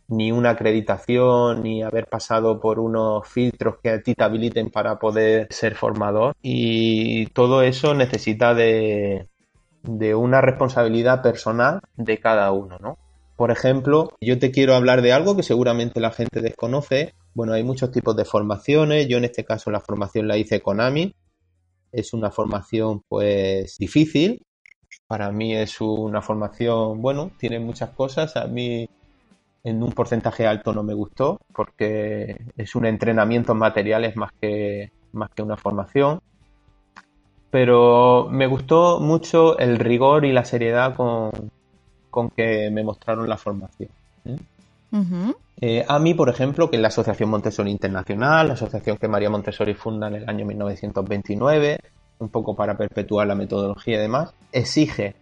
ni 0.09 0.31
una 0.31 0.51
acreditación, 0.51 1.63
ni 1.63 1.83
haber 1.83 2.07
pasado 2.07 2.59
por 2.59 2.79
unos 2.79 3.27
filtros 3.27 3.75
que 3.81 3.89
a 3.91 4.01
ti 4.01 4.15
te 4.15 4.23
habiliten 4.23 4.69
para 4.71 4.97
poder 4.97 5.47
ser 5.51 5.75
formador. 5.75 6.35
Y 6.41 7.27
todo 7.27 7.61
eso 7.61 7.93
necesita 7.93 8.53
de, 8.53 9.29
de 9.83 10.15
una 10.15 10.41
responsabilidad 10.41 11.21
personal 11.21 11.81
de 11.95 12.17
cada 12.17 12.51
uno, 12.51 12.77
¿no? 12.79 12.97
Por 13.35 13.51
ejemplo, 13.51 14.09
yo 14.19 14.37
te 14.37 14.51
quiero 14.51 14.75
hablar 14.75 15.01
de 15.01 15.13
algo 15.13 15.35
que 15.35 15.43
seguramente 15.43 16.01
la 16.01 16.11
gente 16.11 16.41
desconoce. 16.41 17.13
Bueno, 17.33 17.53
hay 17.53 17.63
muchos 17.63 17.89
tipos 17.91 18.15
de 18.17 18.25
formaciones. 18.25 19.07
Yo 19.07 19.17
en 19.17 19.23
este 19.23 19.45
caso 19.45 19.71
la 19.71 19.79
formación 19.79 20.27
la 20.27 20.37
hice 20.37 20.59
con 20.59 20.81
AMI. 20.81 21.15
Es 21.93 22.13
una 22.13 22.31
formación 22.31 23.01
pues 23.07 23.77
difícil. 23.77 24.45
Para 25.07 25.31
mí 25.31 25.55
es 25.55 25.79
una 25.79 26.21
formación, 26.21 27.01
bueno, 27.01 27.31
tiene 27.37 27.59
muchas 27.59 27.91
cosas. 27.91 28.35
A 28.35 28.45
mí 28.45 28.89
en 29.63 29.83
un 29.83 29.91
porcentaje 29.91 30.47
alto 30.47 30.73
no 30.73 30.83
me 30.83 30.93
gustó 30.93 31.39
porque 31.53 32.41
es 32.57 32.75
un 32.75 32.85
entrenamiento 32.85 33.51
en 33.51 33.57
materiales 33.59 34.15
más 34.15 34.31
que, 34.39 34.91
más 35.11 35.29
que 35.31 35.41
una 35.41 35.57
formación. 35.57 36.21
Pero 37.51 38.27
me 38.29 38.47
gustó 38.47 38.99
mucho 38.99 39.57
el 39.57 39.79
rigor 39.79 40.23
y 40.25 40.31
la 40.31 40.45
seriedad 40.45 40.95
con, 40.95 41.31
con 42.09 42.29
que 42.29 42.69
me 42.69 42.83
mostraron 42.83 43.27
la 43.27 43.37
formación. 43.37 43.89
¿eh? 44.25 44.37
Eh, 45.61 45.85
a 45.87 45.99
mí, 45.99 46.13
por 46.13 46.29
ejemplo, 46.29 46.69
que 46.69 46.77
es 46.77 46.81
la 46.81 46.87
Asociación 46.87 47.29
Montessori 47.29 47.71
Internacional, 47.71 48.47
la 48.47 48.53
asociación 48.53 48.97
que 48.97 49.07
María 49.07 49.29
Montessori 49.29 49.73
funda 49.73 50.07
en 50.07 50.15
el 50.15 50.29
año 50.29 50.45
1929, 50.45 51.79
un 52.19 52.29
poco 52.29 52.55
para 52.55 52.77
perpetuar 52.77 53.27
la 53.27 53.35
metodología 53.35 53.97
y 53.97 54.01
demás, 54.01 54.33
exige 54.51 55.15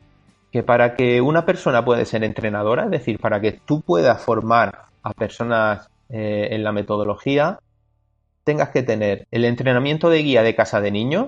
que 0.57 0.63
para 0.63 0.95
que 0.95 1.21
una 1.21 1.45
persona 1.45 1.85
pueda 1.85 2.03
ser 2.03 2.23
entrenadora, 2.23 2.85
es 2.85 2.89
decir, 2.89 3.19
para 3.19 3.39
que 3.39 3.51
tú 3.51 3.81
puedas 3.81 4.19
formar 4.19 4.85
a 5.03 5.13
personas 5.13 5.87
eh, 6.09 6.47
en 6.49 6.63
la 6.63 6.71
metodología, 6.71 7.59
tengas 8.43 8.69
que 8.69 8.81
tener 8.81 9.27
el 9.29 9.45
entrenamiento 9.45 10.09
de 10.09 10.23
guía 10.23 10.41
de 10.41 10.55
casa 10.55 10.81
de 10.81 10.89
niños, 10.89 11.27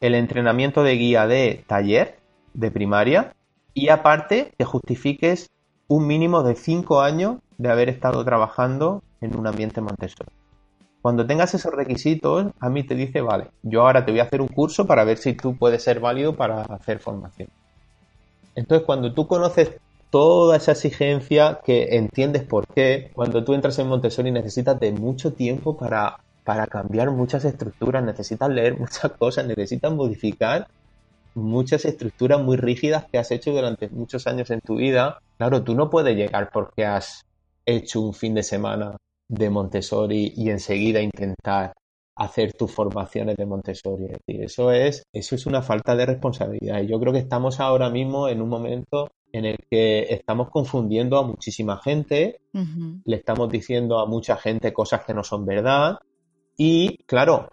el 0.00 0.14
entrenamiento 0.16 0.82
de 0.82 0.96
guía 0.96 1.28
de 1.28 1.62
taller 1.68 2.18
de 2.54 2.72
primaria 2.72 3.34
y 3.72 3.88
aparte 3.90 4.52
que 4.58 4.64
justifiques 4.64 5.48
un 5.86 6.08
mínimo 6.08 6.42
de 6.42 6.56
cinco 6.56 7.02
años 7.02 7.36
de 7.56 7.70
haber 7.70 7.88
estado 7.88 8.24
trabajando 8.24 9.00
en 9.20 9.36
un 9.36 9.46
ambiente 9.46 9.80
Montessori. 9.80 10.32
Cuando 11.02 11.24
tengas 11.24 11.54
esos 11.54 11.72
requisitos, 11.72 12.46
a 12.58 12.68
mí 12.68 12.82
te 12.82 12.96
dice, 12.96 13.20
vale, 13.20 13.52
yo 13.62 13.82
ahora 13.82 14.04
te 14.04 14.10
voy 14.10 14.18
a 14.18 14.24
hacer 14.24 14.40
un 14.40 14.48
curso 14.48 14.88
para 14.88 15.04
ver 15.04 15.18
si 15.18 15.34
tú 15.34 15.56
puedes 15.56 15.84
ser 15.84 16.00
válido 16.00 16.34
para 16.34 16.62
hacer 16.62 16.98
formación. 16.98 17.48
Entonces, 18.58 18.84
cuando 18.84 19.14
tú 19.14 19.28
conoces 19.28 19.70
toda 20.10 20.56
esa 20.56 20.72
exigencia, 20.72 21.60
que 21.64 21.96
entiendes 21.96 22.42
por 22.42 22.66
qué, 22.66 23.08
cuando 23.14 23.44
tú 23.44 23.54
entras 23.54 23.78
en 23.78 23.86
Montessori 23.86 24.32
necesitas 24.32 24.80
de 24.80 24.90
mucho 24.90 25.32
tiempo 25.32 25.76
para, 25.76 26.18
para 26.42 26.66
cambiar 26.66 27.12
muchas 27.12 27.44
estructuras, 27.44 28.02
necesitas 28.02 28.50
leer 28.50 28.76
muchas 28.80 29.12
cosas, 29.12 29.46
necesitas 29.46 29.92
modificar 29.92 30.66
muchas 31.36 31.84
estructuras 31.84 32.42
muy 32.42 32.56
rígidas 32.56 33.04
que 33.12 33.18
has 33.18 33.30
hecho 33.30 33.52
durante 33.52 33.88
muchos 33.90 34.26
años 34.26 34.50
en 34.50 34.60
tu 34.60 34.74
vida. 34.74 35.20
Claro, 35.36 35.62
tú 35.62 35.76
no 35.76 35.88
puedes 35.88 36.16
llegar 36.16 36.50
porque 36.52 36.84
has 36.84 37.22
hecho 37.64 38.00
un 38.00 38.12
fin 38.12 38.34
de 38.34 38.42
semana 38.42 38.96
de 39.28 39.50
Montessori 39.50 40.32
y 40.34 40.50
enseguida 40.50 41.00
intentar 41.00 41.74
hacer 42.18 42.52
tus 42.52 42.72
formaciones 42.72 43.36
de 43.36 43.46
Montessori. 43.46 44.06
Es 44.06 44.18
decir, 44.26 44.44
eso 44.44 44.72
es, 44.72 45.02
eso 45.12 45.34
es 45.34 45.46
una 45.46 45.62
falta 45.62 45.96
de 45.96 46.06
responsabilidad. 46.06 46.82
Y 46.82 46.88
yo 46.88 46.98
creo 47.00 47.12
que 47.12 47.20
estamos 47.20 47.60
ahora 47.60 47.90
mismo 47.90 48.28
en 48.28 48.42
un 48.42 48.48
momento 48.48 49.10
en 49.32 49.44
el 49.44 49.58
que 49.70 50.06
estamos 50.12 50.50
confundiendo 50.50 51.18
a 51.18 51.22
muchísima 51.22 51.78
gente, 51.78 52.40
le 53.04 53.16
estamos 53.16 53.50
diciendo 53.50 53.98
a 53.98 54.06
mucha 54.06 54.36
gente 54.36 54.72
cosas 54.72 55.04
que 55.04 55.14
no 55.14 55.22
son 55.22 55.44
verdad. 55.44 55.98
Y 56.56 56.96
claro, 57.04 57.50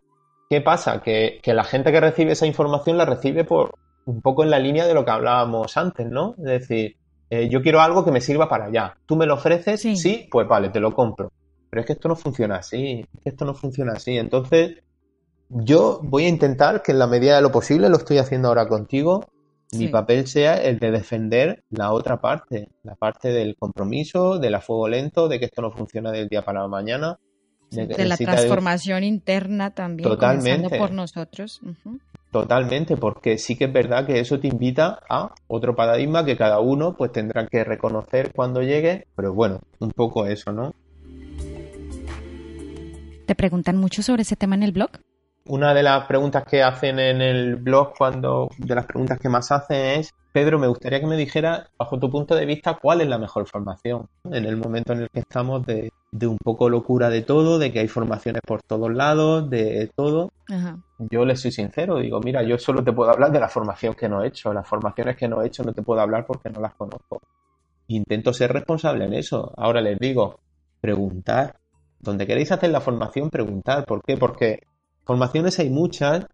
¿Qué 0.49 0.61
pasa? 0.61 1.01
Que, 1.01 1.41
la 1.45 1.63
gente 1.63 1.91
que 1.91 1.99
recibe 1.99 2.33
esa 2.33 2.45
información 2.45 2.97
la 2.97 3.05
recibe 3.05 3.43
por 3.43 3.73
un 4.05 4.21
poco 4.21 4.43
en 4.43 4.51
la 4.51 4.59
línea 4.59 4.85
de 4.85 4.93
lo 4.93 5.03
que 5.03 5.11
hablábamos 5.11 5.75
antes, 5.77 6.07
¿no? 6.07 6.35
Es 6.37 6.67
decir, 6.67 6.97
eh, 7.29 7.49
yo 7.49 7.61
quiero 7.61 7.81
algo 7.81 8.05
que 8.05 8.11
me 8.11 8.21
sirva 8.21 8.47
para 8.47 8.65
allá. 8.65 8.95
¿Tú 9.05 9.15
me 9.15 9.25
lo 9.25 9.33
ofreces? 9.33 9.81
Sí. 9.81 10.27
pues 10.29 10.47
vale, 10.47 10.69
te 10.69 10.79
lo 10.79 10.93
compro. 10.93 11.31
Pero 11.75 11.81
es 11.81 11.87
que 11.87 11.93
esto 11.93 12.07
no 12.07 12.15
funciona 12.15 12.55
así, 12.55 13.01
es 13.01 13.21
que 13.21 13.29
esto 13.31 13.43
no 13.43 13.53
funciona 13.53 13.91
así. 13.91 14.17
Entonces, 14.17 14.77
yo 15.49 15.99
voy 16.01 16.23
a 16.23 16.29
intentar 16.29 16.81
que 16.81 16.93
en 16.93 16.99
la 16.99 17.05
medida 17.05 17.35
de 17.35 17.41
lo 17.41 17.51
posible, 17.51 17.89
lo 17.89 17.97
estoy 17.97 18.17
haciendo 18.17 18.47
ahora 18.47 18.69
contigo, 18.69 19.25
mi 19.73 19.89
papel 19.89 20.25
sea 20.25 20.55
el 20.55 20.79
de 20.79 20.91
defender 20.91 21.65
la 21.69 21.91
otra 21.91 22.21
parte, 22.21 22.69
la 22.83 22.95
parte 22.95 23.33
del 23.33 23.57
compromiso, 23.57 24.39
del 24.39 24.55
a 24.55 24.61
fuego 24.61 24.87
lento, 24.87 25.27
de 25.27 25.37
que 25.37 25.47
esto 25.47 25.61
no 25.61 25.69
funciona 25.69 26.13
del 26.13 26.29
día 26.29 26.43
para 26.43 26.61
la 26.61 26.69
mañana, 26.69 27.19
de 27.71 28.05
la 28.05 28.15
transformación 28.15 29.03
interna 29.03 29.71
también, 29.71 30.07
Totalmente. 30.07 30.77
por 30.77 30.93
nosotros. 30.93 31.59
Totalmente, 32.31 32.95
porque 32.95 33.37
sí 33.37 33.57
que 33.57 33.65
es 33.65 33.73
verdad 33.73 34.05
que 34.05 34.21
eso 34.21 34.39
te 34.39 34.47
invita 34.47 35.01
a 35.09 35.35
otro 35.47 35.75
paradigma 35.75 36.23
que 36.23 36.37
cada 36.37 36.61
uno 36.61 36.95
pues 36.95 37.11
tendrá 37.11 37.45
que 37.47 37.65
reconocer 37.65 38.31
cuando 38.33 38.61
llegue, 38.61 39.07
pero 39.13 39.33
bueno, 39.33 39.59
un 39.79 39.91
poco 39.91 40.25
eso, 40.25 40.53
¿no? 40.53 40.73
¿Te 43.25 43.35
preguntan 43.35 43.77
mucho 43.77 44.03
sobre 44.03 44.21
ese 44.21 44.35
tema 44.35 44.55
en 44.55 44.63
el 44.63 44.71
blog? 44.71 44.91
Una 45.47 45.73
de 45.73 45.83
las 45.83 46.05
preguntas 46.05 46.43
que 46.43 46.63
hacen 46.63 46.99
en 46.99 47.21
el 47.21 47.55
blog, 47.55 47.93
cuando 47.97 48.49
de 48.57 48.75
las 48.75 48.85
preguntas 48.85 49.19
que 49.19 49.29
más 49.29 49.51
hacen 49.51 49.99
es 49.99 50.13
Pedro, 50.31 50.59
me 50.59 50.67
gustaría 50.67 50.99
que 50.99 51.07
me 51.07 51.15
dijera, 51.15 51.69
bajo 51.77 51.97
tu 51.97 52.09
punto 52.09 52.35
de 52.35 52.45
vista, 52.45 52.77
cuál 52.81 53.01
es 53.01 53.07
la 53.07 53.17
mejor 53.17 53.47
formación 53.47 54.09
en 54.25 54.45
el 54.45 54.57
momento 54.57 54.91
en 54.91 55.03
el 55.03 55.09
que 55.09 55.21
estamos 55.21 55.65
de, 55.65 55.91
un 56.23 56.37
poco 56.37 56.67
locura 56.67 57.09
de 57.09 57.21
todo, 57.21 57.57
de 57.57 57.71
que 57.71 57.79
hay 57.79 57.87
formaciones 57.87 58.41
por 58.45 58.61
todos 58.61 58.93
lados, 58.93 59.49
de 59.49 59.89
todo. 59.95 60.31
Yo 60.97 61.25
le 61.25 61.35
soy 61.35 61.51
sincero, 61.51 61.99
digo, 61.99 62.19
mira, 62.19 62.43
yo 62.43 62.57
solo 62.57 62.83
te 62.83 62.91
puedo 62.91 63.11
hablar 63.11 63.31
de 63.31 63.39
la 63.39 63.47
formación 63.47 63.93
que 63.93 64.09
no 64.09 64.23
he 64.23 64.27
hecho. 64.27 64.53
Las 64.53 64.67
formaciones 64.67 65.15
que 65.15 65.27
no 65.27 65.41
he 65.41 65.47
hecho 65.47 65.63
no 65.63 65.71
te 65.71 65.81
puedo 65.81 66.01
hablar 66.01 66.25
porque 66.25 66.49
no 66.49 66.59
las 66.59 66.73
conozco. 66.73 67.21
Intento 67.87 68.33
ser 68.33 68.51
responsable 68.51 69.05
en 69.05 69.13
eso. 69.13 69.53
Ahora 69.55 69.79
les 69.79 69.97
digo, 69.99 70.39
preguntar. 70.81 71.55
Donde 72.05 72.25
queréis 72.27 72.51
hacer 72.51 72.69
la 72.69 72.79
formación, 72.79 73.29
preguntar. 73.29 73.85
¿Por 73.85 74.01
qué? 74.03 74.15
Porque 74.15 74.59
formaciones 75.03 75.59
hay 75.59 75.69
muchas 75.69 76.25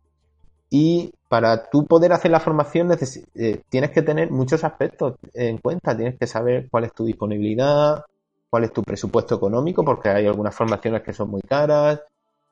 y 0.69 1.11
para 1.27 1.69
tú 1.69 1.85
poder 1.85 2.13
hacer 2.13 2.31
la 2.31 2.39
formación 2.39 2.89
eh, 3.35 3.61
tienes 3.69 3.91
que 3.91 4.01
tener 4.01 4.31
muchos 4.31 4.63
aspectos 4.63 5.15
en 5.33 5.57
cuenta. 5.57 5.95
Tienes 5.95 6.19
que 6.19 6.27
saber 6.27 6.67
cuál 6.69 6.83
es 6.83 6.93
tu 6.93 7.05
disponibilidad, 7.05 8.03
cuál 8.49 8.65
es 8.65 8.73
tu 8.73 8.83
presupuesto 8.83 9.35
económico, 9.35 9.83
porque 9.83 10.09
hay 10.09 10.27
algunas 10.27 10.53
formaciones 10.53 11.01
que 11.03 11.13
son 11.13 11.29
muy 11.29 11.41
caras, 11.41 12.01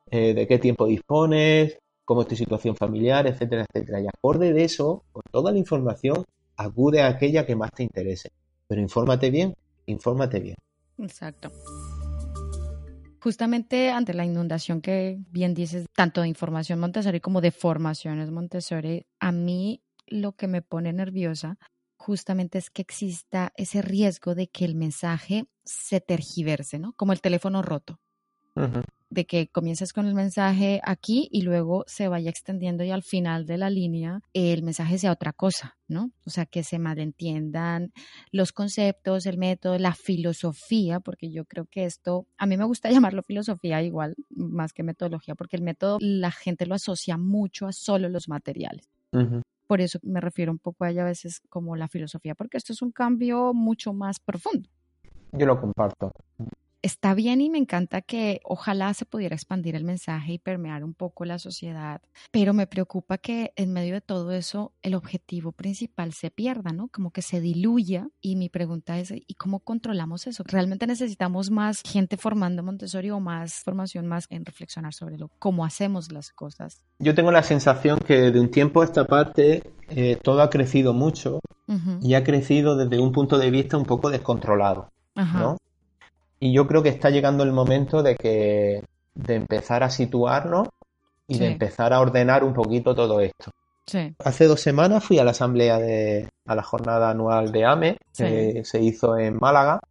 eh, 0.10 0.34
de 0.34 0.48
qué 0.48 0.58
tiempo 0.58 0.86
dispones, 0.86 1.78
cómo 2.06 2.22
es 2.22 2.28
tu 2.28 2.36
situación 2.36 2.76
familiar, 2.76 3.28
etcétera, 3.28 3.66
etcétera. 3.70 4.02
Y 4.02 4.08
acorde 4.08 4.54
de 4.54 4.64
eso, 4.64 5.04
con 5.12 5.22
toda 5.30 5.52
la 5.52 5.58
información, 5.58 6.26
acude 6.58 7.02
a 7.02 7.08
aquella 7.08 7.46
que 7.46 7.56
más 7.56 7.72
te 7.72 7.84
interese. 7.84 8.32
Pero 8.68 8.82
infórmate 8.82 9.30
bien, 9.30 9.54
infórmate 9.86 10.40
bien. 10.40 10.56
Exacto. 10.98 11.52
Justamente 13.22 13.92
ante 13.92 14.14
la 14.14 14.26
inundación 14.26 14.82
que 14.82 15.20
bien 15.30 15.54
dices, 15.54 15.86
tanto 15.94 16.22
de 16.22 16.28
información 16.28 16.80
Montessori 16.80 17.20
como 17.20 17.42
de 17.42 17.52
formaciones 17.52 18.32
Montessori, 18.32 19.06
a 19.20 19.32
mí 19.32 19.84
lo 20.08 20.34
que 20.34 20.48
me 20.48 20.62
pone 20.62 20.94
nerviosa 20.94 21.58
justamente 21.98 22.58
es 22.58 22.70
que 22.70 22.82
exista 22.82 23.52
ese 23.56 23.82
riesgo 23.82 24.34
de 24.34 24.48
que 24.48 24.64
el 24.64 24.76
mensaje 24.76 25.48
se 25.66 26.00
tergiverse, 26.00 26.80
¿no? 26.80 26.94
Como 26.94 27.12
el 27.12 27.22
teléfono 27.22 27.62
roto. 27.62 28.00
De 29.10 29.26
que 29.26 29.48
comiences 29.48 29.94
con 29.94 30.06
el 30.06 30.14
mensaje 30.14 30.82
aquí 30.84 31.30
y 31.32 31.42
luego 31.42 31.84
se 31.88 32.08
vaya 32.08 32.30
extendiendo 32.30 32.84
y 32.84 32.92
al 32.92 33.04
final 33.04 33.46
de 33.46 33.58
la 33.58 33.70
línea 33.70 34.22
el 34.34 34.64
mensaje 34.64 34.98
sea 34.98 35.12
otra 35.12 35.34
cosa, 35.34 35.78
¿no? 35.88 36.12
O 36.26 36.30
sea, 36.30 36.46
que 36.46 36.64
se 36.64 36.80
malentiendan 36.80 37.92
los 38.32 38.52
conceptos, 38.52 39.26
el 39.26 39.38
método, 39.38 39.78
la 39.80 39.94
filosofía, 39.94 41.00
porque 41.00 41.32
yo 41.32 41.46
creo 41.46 41.66
que 41.66 41.86
esto, 41.86 42.28
a 42.38 42.46
mí 42.46 42.58
me 42.58 42.66
gusta 42.66 42.90
llamarlo 43.14 43.24
filosofía 43.24 43.82
igual, 43.82 44.16
más 44.30 44.74
que 44.74 44.84
metodología, 44.84 45.36
porque 45.36 45.58
el 45.58 45.64
método 45.64 45.98
la 46.00 46.32
gente 46.32 46.66
lo 46.66 46.76
asocia 46.76 47.18
mucho 47.18 47.68
a 47.68 47.72
solo 47.72 48.10
los 48.10 48.30
materiales. 48.30 48.90
Por 49.66 49.82
eso 49.82 50.00
me 50.04 50.22
refiero 50.22 50.52
un 50.52 50.60
poco 50.60 50.84
a 50.84 50.92
ella 50.92 51.02
a 51.02 51.06
veces 51.06 51.42
como 51.50 51.76
la 51.76 51.88
filosofía, 51.88 52.36
porque 52.36 52.58
esto 52.58 52.74
es 52.74 52.82
un 52.82 52.92
cambio 52.92 53.54
mucho 53.54 53.94
más 53.94 54.20
profundo. 54.20 54.70
Yo 55.32 55.46
lo 55.46 55.60
comparto 55.60 56.12
está 56.82 57.14
bien 57.14 57.42
y 57.42 57.50
me 57.50 57.58
encanta 57.58 58.02
que 58.02 58.40
ojalá 58.44 58.94
se 58.94 59.06
pudiera 59.06 59.36
expandir 59.36 59.76
el 59.76 59.84
mensaje 59.84 60.34
y 60.34 60.40
permear 60.40 60.84
un 60.84 60.94
poco 60.94 61.26
la 61.26 61.40
sociedad, 61.40 62.02
pero 62.32 62.54
me 62.54 62.68
preocupa 62.68 63.18
que 63.18 63.54
en 63.56 63.74
medio 63.74 63.96
de 63.96 64.02
todo 64.02 64.32
eso 64.32 64.74
el 64.82 64.96
objetivo 64.96 65.52
principal 65.52 66.14
se 66.14 66.32
pierda, 66.32 66.72
¿no? 66.72 66.88
Como 66.88 67.12
que 67.12 67.22
se 67.22 67.42
diluya 67.42 68.08
y 68.22 68.36
mi 68.36 68.50
pregunta 68.50 68.98
es, 69.00 69.12
¿y 69.12 69.34
cómo 69.36 69.60
controlamos 69.60 70.28
eso? 70.28 70.44
¿Realmente 70.46 70.88
necesitamos 70.88 71.52
más 71.52 71.82
gente 71.84 72.18
formando 72.18 72.64
Montessori 72.64 73.10
o 73.10 73.20
más 73.20 73.62
formación 73.64 74.08
más 74.08 74.26
en 74.30 74.46
reflexionar 74.46 74.94
sobre 74.94 75.18
lo, 75.18 75.30
cómo 75.40 75.66
hacemos 75.66 76.12
las 76.12 76.32
cosas? 76.32 76.82
Yo 77.00 77.14
tengo 77.16 77.32
la 77.32 77.44
sensación 77.44 78.00
que 78.00 78.32
de 78.32 78.40
un 78.40 78.52
tiempo 78.52 78.82
a 78.82 78.86
esta 78.86 79.06
parte 79.06 79.64
eh, 79.90 80.18
todo 80.22 80.42
ha 80.42 80.50
crecido 80.50 80.94
mucho 80.94 81.40
y 82.02 82.16
ha 82.16 82.24
crecido 82.24 82.76
desde 82.76 83.00
un 83.00 83.12
punto 83.12 83.38
de 83.38 83.52
vista 83.52 83.78
un 83.78 83.86
poco 83.86 84.10
descontrolado. 84.10 84.90
¿no? 85.16 85.58
Y 86.40 86.54
yo 86.54 86.68
creo 86.68 86.84
que 86.84 86.90
está 86.90 87.10
llegando 87.10 87.44
el 87.44 87.52
momento 87.52 88.02
de 88.02 88.16
que 88.16 88.84
de 89.14 89.36
empezar 89.36 89.84
a 89.84 89.90
situarnos 89.90 90.70
y 91.28 91.38
de 91.38 91.48
empezar 91.48 91.94
a 91.94 92.00
ordenar 92.00 92.44
un 92.44 92.54
poquito 92.54 92.96
todo 92.96 93.20
esto. 93.20 93.52
Hace 94.24 94.46
dos 94.46 94.62
semanas 94.62 95.04
fui 95.04 95.20
a 95.20 95.24
la 95.24 95.32
asamblea 95.32 95.80
de 95.80 96.30
a 96.46 96.56
la 96.56 96.64
jornada 96.64 97.10
anual 97.10 97.52
de 97.52 97.66
AME 97.66 97.98
que 98.16 98.62
se 98.64 98.82
hizo 98.82 99.18
en 99.18 99.38
Málaga 99.40 99.82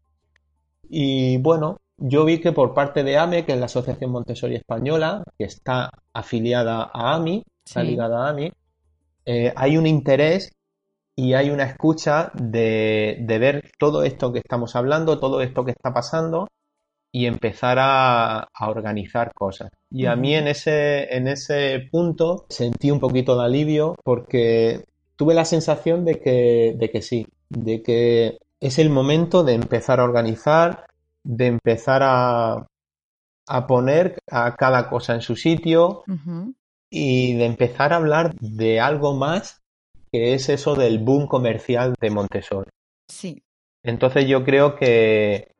y 0.88 1.36
bueno, 1.38 1.78
yo 1.96 2.24
vi 2.24 2.40
que 2.40 2.52
por 2.52 2.74
parte 2.74 3.02
de 3.02 3.18
AME, 3.18 3.44
que 3.44 3.52
es 3.52 3.58
la 3.58 3.66
Asociación 3.66 4.10
Montessori 4.10 4.56
Española, 4.56 5.24
que 5.36 5.44
está 5.44 5.90
afiliada 6.12 6.90
a 6.92 7.14
AMI, 7.14 7.44
está 7.64 7.82
ligada 7.82 8.24
a 8.24 8.30
AMI, 8.30 8.52
eh, 9.26 9.52
hay 9.54 9.76
un 9.76 9.86
interés 9.86 10.52
y 11.18 11.34
hay 11.34 11.50
una 11.50 11.64
escucha 11.64 12.30
de, 12.32 13.26
ver 13.26 13.72
todo 13.76 14.04
esto 14.04 14.32
que 14.32 14.38
estamos 14.38 14.76
hablando, 14.76 15.18
todo 15.18 15.40
esto 15.40 15.64
que 15.64 15.72
está 15.72 15.92
pasando 15.92 16.46
y 17.10 17.26
empezar 17.26 17.78
a, 17.80 18.46
organizar 18.60 19.34
cosas. 19.34 19.68
Y 19.90 20.06
a 20.06 20.14
mí 20.14 20.36
en 20.36 20.46
ese, 20.46 21.12
en 21.12 21.26
ese 21.26 21.88
punto 21.90 22.46
sentí 22.48 22.92
un 22.92 23.00
poquito 23.00 23.36
de 23.36 23.46
alivio 23.46 23.96
porque 24.04 24.84
tuve 25.16 25.34
la 25.34 25.44
sensación 25.44 26.04
de 26.04 26.20
que, 26.20 26.76
de 26.78 26.88
que 26.88 27.02
sí, 27.02 27.26
de 27.48 27.82
que 27.82 28.38
es 28.60 28.78
el 28.78 28.88
momento 28.88 29.42
de 29.42 29.54
empezar 29.54 29.98
a 29.98 30.04
organizar, 30.04 30.86
de 31.24 31.46
empezar 31.48 32.02
a, 32.04 32.68
a 33.48 33.66
poner 33.66 34.20
a 34.30 34.54
cada 34.54 34.88
cosa 34.88 35.16
en 35.16 35.22
su 35.22 35.34
sitio 35.34 36.04
y 36.88 37.34
de 37.34 37.44
empezar 37.44 37.92
a 37.92 37.96
hablar 37.96 38.36
de 38.36 38.78
algo 38.78 39.16
más 39.16 39.62
que 40.10 40.34
es 40.34 40.48
eso 40.48 40.74
del 40.74 40.98
boom 40.98 41.26
comercial 41.26 41.94
de 42.00 42.10
Montessori. 42.10 42.70
Sí. 43.08 43.42
Entonces 43.82 44.26
yo 44.26 44.44
creo 44.44 44.76
que 44.76 45.54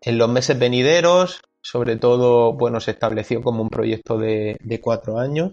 en 0.00 0.18
los 0.18 0.28
meses 0.28 0.58
venideros, 0.58 1.42
sobre 1.62 1.96
todo, 1.96 2.52
bueno, 2.52 2.80
se 2.80 2.92
estableció 2.92 3.42
como 3.42 3.62
un 3.62 3.70
proyecto 3.70 4.18
de, 4.18 4.80
cuatro 4.82 5.18
años. 5.18 5.52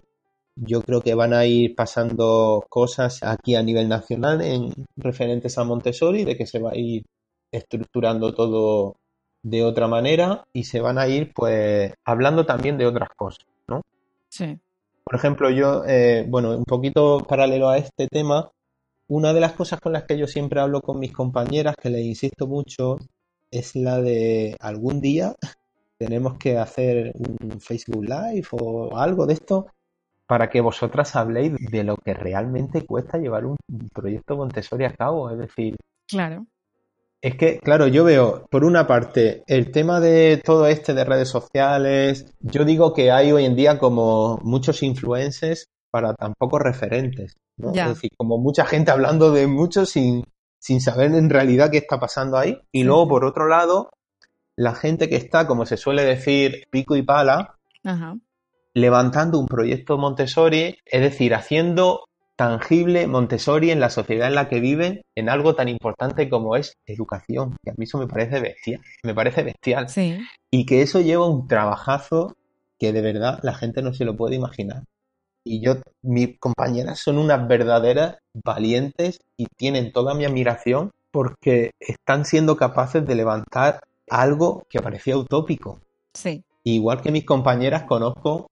Yo 0.55 0.81
creo 0.81 1.01
que 1.01 1.15
van 1.15 1.33
a 1.33 1.45
ir 1.45 1.75
pasando 1.75 2.63
cosas 2.69 3.23
aquí 3.23 3.55
a 3.55 3.63
nivel 3.63 3.89
nacional 3.89 4.41
en 4.41 4.71
referentes 4.95 5.57
a 5.57 5.63
Montessori, 5.63 6.25
de 6.25 6.38
que 6.38 6.45
se 6.45 6.59
va 6.59 6.71
a 6.71 6.77
ir 6.77 7.03
estructurando 7.51 8.33
todo 8.33 8.97
de 9.41 9.63
otra 9.63 9.88
manera 9.88 10.45
y 10.53 10.65
se 10.65 10.79
van 10.79 10.97
a 10.97 11.07
ir 11.07 11.33
pues 11.33 11.93
hablando 12.05 12.45
también 12.45 12.77
de 12.77 12.86
otras 12.86 13.09
cosas, 13.15 13.45
¿no? 13.67 13.81
Sí. 14.29 14.59
Por 15.03 15.15
ejemplo, 15.15 15.49
yo, 15.49 15.83
eh, 15.85 16.25
bueno, 16.27 16.57
un 16.57 16.65
poquito 16.65 17.19
paralelo 17.27 17.69
a 17.69 17.77
este 17.77 18.07
tema, 18.07 18.51
una 19.07 19.33
de 19.33 19.41
las 19.41 19.53
cosas 19.53 19.79
con 19.79 19.93
las 19.93 20.03
que 20.05 20.17
yo 20.17 20.27
siempre 20.27 20.61
hablo 20.61 20.81
con 20.81 20.99
mis 20.99 21.11
compañeras, 21.11 21.75
que 21.75 21.89
les 21.89 22.05
insisto 22.05 22.47
mucho, 22.47 22.97
es 23.51 23.75
la 23.75 24.01
de 24.01 24.55
algún 24.59 25.01
día 25.01 25.35
tenemos 25.97 26.37
que 26.37 26.57
hacer 26.57 27.13
un 27.15 27.61
Facebook 27.61 28.03
Live 28.03 28.47
o 28.51 28.97
algo 28.97 29.25
de 29.25 29.33
esto 29.33 29.67
para 30.27 30.49
que 30.49 30.61
vosotras 30.61 31.15
habléis 31.15 31.53
de 31.53 31.83
lo 31.83 31.95
que 31.95 32.13
realmente 32.13 32.85
cuesta 32.85 33.17
llevar 33.17 33.45
un 33.45 33.57
proyecto 33.93 34.35
Montessori 34.35 34.85
a 34.85 34.93
cabo. 34.93 35.29
Es 35.29 35.37
decir, 35.37 35.75
claro. 36.07 36.47
Es 37.23 37.38
que, 37.38 37.57
claro, 37.59 37.88
yo 37.88 38.03
veo, 38.03 38.45
por 38.51 38.65
una 38.65 38.86
parte, 38.86 39.45
el 39.47 39.71
tema 39.71 40.01
de 40.01 40.41
todo 40.43 40.67
este 40.67 40.93
de 40.93 41.05
redes 41.05 41.29
sociales, 41.29 42.25
yo 42.41 42.65
digo 42.65 42.93
que 42.93 43.12
hay 43.12 43.31
hoy 43.31 43.45
en 43.45 43.55
día 43.55 43.79
como 43.79 44.39
muchos 44.43 44.83
influencers 44.83 45.69
para 45.89 46.15
tan 46.15 46.33
pocos 46.38 46.62
referentes, 46.62 47.38
¿no? 47.55 47.69
Es 47.73 47.88
decir, 47.88 48.09
como 48.17 48.38
mucha 48.39 48.65
gente 48.65 48.91
hablando 48.91 49.31
de 49.31 49.47
mucho 49.47 49.86
sin, 49.86 50.25
sin 50.59 50.81
saber 50.81 51.15
en 51.15 51.29
realidad 51.29 51.71
qué 51.71 51.77
está 51.77 51.97
pasando 51.97 52.38
ahí. 52.38 52.59
Y 52.73 52.83
luego, 52.83 53.07
por 53.07 53.23
otro 53.23 53.47
lado, 53.47 53.91
la 54.57 54.75
gente 54.75 55.07
que 55.07 55.15
está, 55.15 55.47
como 55.47 55.65
se 55.65 55.77
suele 55.77 56.03
decir, 56.03 56.65
pico 56.71 56.97
y 56.97 57.03
pala, 57.03 57.55
levantando 58.73 59.39
un 59.39 59.47
proyecto 59.47 59.97
Montessori, 59.97 60.77
es 60.86 61.01
decir, 61.01 61.33
haciendo 61.36 62.03
tangible 62.36 63.08
Montessori 63.08 63.72
en 63.72 63.80
la 63.80 63.89
sociedad 63.89 64.28
en 64.28 64.36
la 64.36 64.50
que 64.50 64.60
viven 64.60 65.02
en 65.15 65.30
algo 65.30 65.56
tan 65.56 65.69
importante 65.69 66.30
como 66.30 66.56
es 66.56 66.74
educación, 66.86 67.56
que 67.63 67.72
a 67.72 67.74
mí 67.78 67.86
eso 67.86 67.98
me 67.98 68.08
parece 68.08 68.39
bestial, 68.39 68.82
me 69.04 69.13
parece 69.13 69.43
bestial. 69.43 69.88
Y 70.52 70.65
que 70.65 70.82
eso 70.82 71.02
lleva 71.02 71.28
un 71.28 71.48
trabajazo 71.48 72.36
que 72.80 72.91
de 72.91 73.02
verdad 73.02 73.39
la 73.43 73.54
gente 73.54 73.82
no 73.82 73.93
se 73.93 74.06
lo 74.06 74.17
puede 74.17 74.36
imaginar. 74.36 74.84
Y 75.46 75.62
yo, 75.62 75.76
mis 76.02 76.39
compañeras 76.39 77.00
son 77.00 77.17
unas 77.17 77.48
verdaderas 77.48 78.17
valientes 78.34 79.19
y 79.38 79.48
tienen 79.58 79.91
toda 79.91 80.13
mi 80.13 80.26
admiración 80.26 80.91
porque 81.12 81.72
están 81.80 82.26
siendo 82.26 82.56
capaces 82.58 83.06
de 83.06 83.15
levantar 83.15 83.82
algo 84.10 84.65
que 84.69 84.82
parecía 84.82 85.17
utópico. 85.17 85.80
Sí. 86.13 86.43
Igual 86.63 87.02
que 87.02 87.12
mis 87.12 87.26
compañeras 87.26 87.84
conozco 87.84 88.48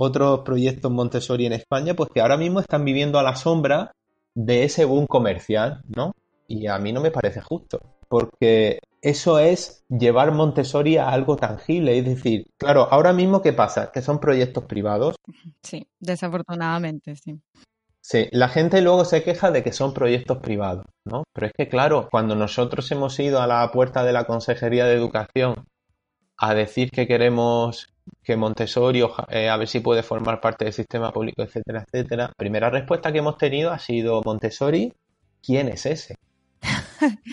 otros 0.00 0.40
proyectos 0.40 0.90
Montessori 0.90 1.46
en 1.46 1.52
España, 1.52 1.94
pues 1.94 2.08
que 2.12 2.20
ahora 2.20 2.38
mismo 2.38 2.60
están 2.60 2.84
viviendo 2.84 3.18
a 3.18 3.22
la 3.22 3.36
sombra 3.36 3.92
de 4.34 4.64
ese 4.64 4.86
boom 4.86 5.06
comercial, 5.06 5.82
¿no? 5.88 6.12
Y 6.48 6.66
a 6.66 6.78
mí 6.78 6.92
no 6.92 7.00
me 7.00 7.10
parece 7.10 7.40
justo, 7.42 7.80
porque 8.08 8.80
eso 9.02 9.38
es 9.38 9.84
llevar 9.88 10.32
Montessori 10.32 10.96
a 10.96 11.10
algo 11.10 11.36
tangible, 11.36 11.98
es 11.98 12.04
decir, 12.04 12.46
claro, 12.56 12.88
ahora 12.90 13.12
mismo 13.12 13.42
¿qué 13.42 13.52
pasa? 13.52 13.92
Que 13.92 14.00
son 14.00 14.20
proyectos 14.20 14.64
privados. 14.64 15.16
Sí, 15.62 15.86
desafortunadamente, 15.98 17.14
sí. 17.16 17.38
Sí, 18.00 18.28
la 18.32 18.48
gente 18.48 18.80
luego 18.80 19.04
se 19.04 19.22
queja 19.22 19.50
de 19.50 19.62
que 19.62 19.72
son 19.72 19.92
proyectos 19.92 20.38
privados, 20.38 20.86
¿no? 21.04 21.24
Pero 21.34 21.46
es 21.46 21.52
que, 21.52 21.68
claro, 21.68 22.08
cuando 22.10 22.34
nosotros 22.34 22.90
hemos 22.90 23.20
ido 23.20 23.42
a 23.42 23.46
la 23.46 23.70
puerta 23.70 24.02
de 24.02 24.14
la 24.14 24.24
Consejería 24.24 24.86
de 24.86 24.94
Educación 24.94 25.66
a 26.38 26.54
decir 26.54 26.90
que 26.90 27.06
queremos 27.06 27.92
que 28.22 28.36
Montessori, 28.36 29.02
eh, 29.28 29.48
a 29.48 29.56
ver 29.56 29.68
si 29.68 29.80
puede 29.80 30.02
formar 30.02 30.40
parte 30.40 30.64
del 30.64 30.74
sistema 30.74 31.12
público, 31.12 31.42
etcétera, 31.42 31.84
etcétera. 31.86 32.32
Primera 32.36 32.70
respuesta 32.70 33.12
que 33.12 33.18
hemos 33.18 33.38
tenido 33.38 33.70
ha 33.70 33.78
sido 33.78 34.22
Montessori, 34.24 34.92
¿quién 35.42 35.68
es 35.68 35.86
ese? 35.86 36.16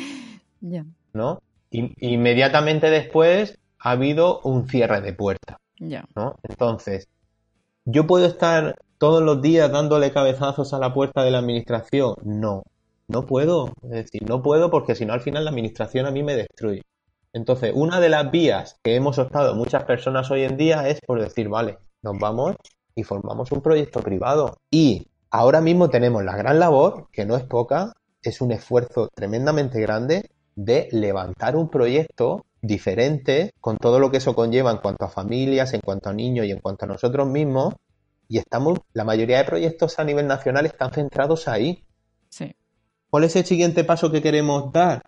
¿No? 1.13 1.39
inmediatamente 1.69 2.89
después 2.89 3.57
ha 3.79 3.91
habido 3.91 4.39
un 4.41 4.67
cierre 4.69 5.01
de 5.01 5.13
puerta. 5.13 5.59
¿no? 6.15 6.35
Entonces, 6.43 7.07
¿yo 7.85 8.07
puedo 8.07 8.25
estar 8.25 8.75
todos 8.97 9.21
los 9.21 9.41
días 9.41 9.71
dándole 9.71 10.11
cabezazos 10.11 10.73
a 10.73 10.79
la 10.79 10.93
puerta 10.93 11.23
de 11.23 11.31
la 11.31 11.39
administración? 11.39 12.15
No, 12.23 12.63
no 13.07 13.25
puedo. 13.25 13.73
Es 13.83 13.89
decir, 13.89 14.27
no 14.27 14.41
puedo 14.41 14.71
porque 14.71 14.95
si 14.95 15.05
no 15.05 15.13
al 15.13 15.21
final 15.21 15.43
la 15.43 15.51
administración 15.51 16.05
a 16.05 16.11
mí 16.11 16.23
me 16.23 16.35
destruye. 16.35 16.81
Entonces, 17.33 17.71
una 17.75 17.99
de 17.99 18.09
las 18.09 18.31
vías 18.31 18.79
que 18.83 18.95
hemos 18.95 19.19
optado 19.19 19.55
muchas 19.55 19.83
personas 19.83 20.29
hoy 20.31 20.43
en 20.43 20.57
día 20.57 20.87
es 20.87 20.99
por 21.01 21.21
decir, 21.21 21.49
vale, 21.49 21.77
nos 22.01 22.17
vamos 22.19 22.55
y 22.95 23.03
formamos 23.03 23.51
un 23.51 23.61
proyecto 23.61 24.01
privado. 24.01 24.57
Y 24.71 25.07
ahora 25.29 25.61
mismo 25.61 25.89
tenemos 25.89 26.23
la 26.23 26.35
gran 26.35 26.59
labor, 26.59 27.07
que 27.11 27.25
no 27.25 27.35
es 27.35 27.43
poca, 27.43 27.93
es 28.21 28.41
un 28.41 28.51
esfuerzo 28.51 29.09
tremendamente 29.13 29.79
grande 29.79 30.31
de 30.55 30.89
levantar 30.91 31.55
un 31.55 31.69
proyecto 31.69 32.45
diferente 32.61 33.53
con 33.61 33.77
todo 33.77 33.99
lo 33.99 34.09
que 34.09 34.17
eso 34.17 34.33
conlleva 34.33 34.71
en 34.71 34.77
cuanto 34.77 35.05
a 35.05 35.09
familias, 35.09 35.73
en 35.73 35.81
cuanto 35.81 36.09
a 36.09 36.13
niños 36.13 36.45
y 36.47 36.51
en 36.51 36.59
cuanto 36.59 36.85
a 36.85 36.87
nosotros 36.87 37.27
mismos. 37.27 37.75
Y 38.27 38.39
estamos, 38.39 38.79
la 38.93 39.03
mayoría 39.03 39.37
de 39.37 39.45
proyectos 39.45 39.99
a 39.99 40.03
nivel 40.03 40.27
nacional 40.27 40.65
están 40.65 40.91
centrados 40.91 41.47
ahí. 41.47 41.85
Sí. 42.29 42.55
¿Cuál 43.09 43.23
es 43.23 43.35
el 43.35 43.45
siguiente 43.45 43.83
paso 43.83 44.11
que 44.11 44.21
queremos 44.21 44.71
dar? 44.73 45.03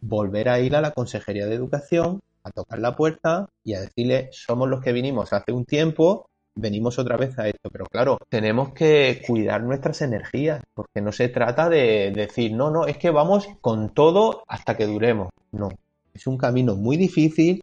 Volver 0.00 0.48
a 0.48 0.60
ir 0.60 0.76
a 0.76 0.80
la 0.80 0.92
Consejería 0.92 1.46
de 1.46 1.54
Educación 1.54 2.20
a 2.42 2.50
tocar 2.50 2.78
la 2.78 2.96
puerta 2.96 3.48
y 3.64 3.74
a 3.74 3.80
decirle, 3.80 4.30
somos 4.32 4.68
los 4.68 4.80
que 4.80 4.92
vinimos 4.92 5.32
hace 5.32 5.52
un 5.52 5.64
tiempo, 5.64 6.26
venimos 6.54 6.98
otra 6.98 7.16
vez 7.16 7.38
a 7.38 7.48
esto. 7.48 7.70
Pero 7.70 7.86
claro, 7.86 8.18
tenemos 8.28 8.72
que 8.72 9.22
cuidar 9.26 9.62
nuestras 9.62 10.02
energías, 10.02 10.62
porque 10.74 11.00
no 11.00 11.12
se 11.12 11.28
trata 11.28 11.68
de 11.68 12.12
decir, 12.14 12.52
no, 12.52 12.70
no, 12.70 12.86
es 12.86 12.96
que 12.96 13.10
vamos 13.10 13.48
con 13.60 13.92
todo 13.92 14.44
hasta 14.48 14.76
que 14.76 14.86
duremos. 14.86 15.28
No, 15.52 15.68
es 16.14 16.26
un 16.26 16.38
camino 16.38 16.76
muy 16.76 16.96
difícil 16.96 17.62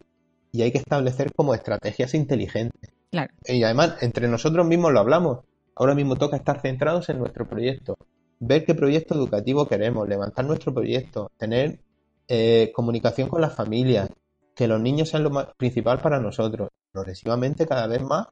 y 0.52 0.62
hay 0.62 0.72
que 0.72 0.80
establecer 0.80 1.34
como 1.34 1.54
estrategias 1.54 2.14
inteligentes. 2.14 2.92
Claro. 3.12 3.34
Y 3.46 3.64
además, 3.64 3.96
entre 4.02 4.28
nosotros 4.28 4.66
mismos 4.66 4.92
lo 4.92 5.00
hablamos. 5.00 5.40
Ahora 5.76 5.96
mismo 5.96 6.16
toca 6.16 6.38
estar 6.38 6.62
centrados 6.62 7.10
en 7.10 7.20
nuestro 7.20 7.48
proyecto, 7.48 7.98
ver 8.40 8.66
qué 8.66 8.74
proyecto 8.74 9.14
educativo 9.14 9.68
queremos, 9.68 10.10
levantar 10.10 10.46
nuestro 10.46 10.74
proyecto, 10.74 11.32
tener 11.38 11.80
eh, 12.28 12.72
comunicación 12.74 13.30
con 13.30 13.42
las 13.42 13.56
familias, 13.56 14.10
que 14.56 14.68
los 14.68 14.82
niños 14.82 15.10
sean 15.10 15.24
lo 15.24 15.30
más 15.30 15.48
principal 15.58 16.00
para 16.00 16.20
nosotros. 16.20 16.70
Progresivamente, 16.92 17.68
cada 17.68 17.88
vez 17.88 18.02
más, 18.02 18.28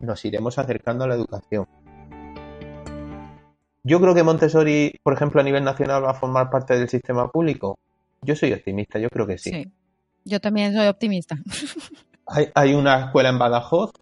nos 0.00 0.24
iremos 0.24 0.58
acercando 0.58 1.04
a 1.04 1.08
la 1.08 1.14
educación. 1.14 1.66
Yo 3.82 4.00
creo 4.00 4.14
que 4.14 4.22
Montessori, 4.22 4.98
por 5.02 5.12
ejemplo, 5.12 5.40
a 5.40 5.44
nivel 5.44 5.62
nacional 5.62 6.02
va 6.02 6.12
a 6.12 6.14
formar 6.14 6.48
parte 6.48 6.78
del 6.78 6.88
sistema 6.88 7.30
público. 7.30 7.78
Yo 8.22 8.34
soy 8.34 8.52
optimista, 8.52 8.98
yo 8.98 9.10
creo 9.10 9.26
que 9.26 9.36
sí. 9.36 9.50
Sí, 9.50 9.72
yo 10.24 10.40
también 10.40 10.72
soy 10.72 10.86
optimista. 10.86 11.36
Hay, 12.54 12.72
una 12.72 13.04
escuela 13.04 13.28
en 13.28 13.38
Badajoz 13.38 13.92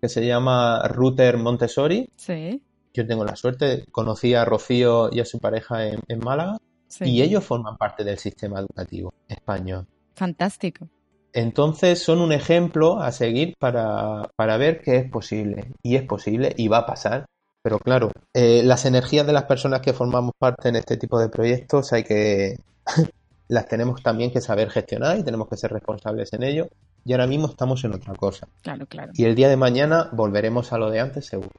que 0.00 0.08
se 0.08 0.24
llama 0.24 0.86
Router 0.86 1.38
Montessori. 1.38 2.08
Sí. 2.16 2.62
Yo 2.92 3.04
tengo 3.04 3.24
la 3.24 3.34
suerte, 3.34 3.84
conocí 3.90 4.34
a 4.34 4.44
Rocío 4.44 5.08
y 5.10 5.18
a 5.18 5.24
su 5.24 5.40
pareja 5.40 5.88
en, 5.88 6.20
Málaga 6.20 6.58
y 7.00 7.22
ellos 7.22 7.44
forman 7.44 7.76
parte 7.76 8.04
del 8.04 8.18
sistema 8.18 8.60
educativo 8.60 9.12
español. 9.28 9.86
Fantástico. 10.14 10.88
Entonces 11.32 12.00
son 12.00 12.20
un 12.20 12.32
ejemplo 12.32 13.00
a 13.00 13.10
seguir 13.10 13.56
para, 13.58 14.28
ver 14.38 14.80
que 14.80 14.98
es 14.98 15.10
posible. 15.10 15.72
Y 15.82 15.96
es 15.96 16.04
posible 16.04 16.54
y 16.56 16.68
va 16.68 16.78
a 16.78 16.86
pasar. 16.86 17.26
Pero 17.62 17.78
claro, 17.78 18.12
eh, 18.32 18.62
las 18.62 18.84
energías 18.84 19.26
de 19.26 19.32
las 19.32 19.44
personas 19.44 19.80
que 19.80 19.92
formamos 19.92 20.32
parte 20.38 20.68
en 20.68 20.76
este 20.76 20.96
tipo 20.96 21.18
de 21.18 21.28
proyectos 21.28 21.92
hay 21.92 22.04
que 22.04 22.58
las 23.48 23.66
tenemos 23.66 24.02
también 24.02 24.30
que 24.30 24.40
saber 24.40 24.70
gestionar 24.70 25.18
y 25.18 25.24
tenemos 25.24 25.48
que 25.48 25.56
ser 25.56 25.72
responsables 25.72 26.32
en 26.32 26.44
ello. 26.44 26.68
Y 27.04 27.12
ahora 27.12 27.26
mismo 27.26 27.48
estamos 27.48 27.82
en 27.84 27.94
otra 27.94 28.14
cosa. 28.14 28.48
Claro, 28.62 28.86
claro. 28.86 29.12
Y 29.14 29.24
el 29.24 29.34
día 29.34 29.48
de 29.48 29.56
mañana 29.56 30.08
volveremos 30.12 30.72
a 30.72 30.78
lo 30.78 30.90
de 30.90 31.00
antes 31.00 31.26
seguro. 31.26 31.50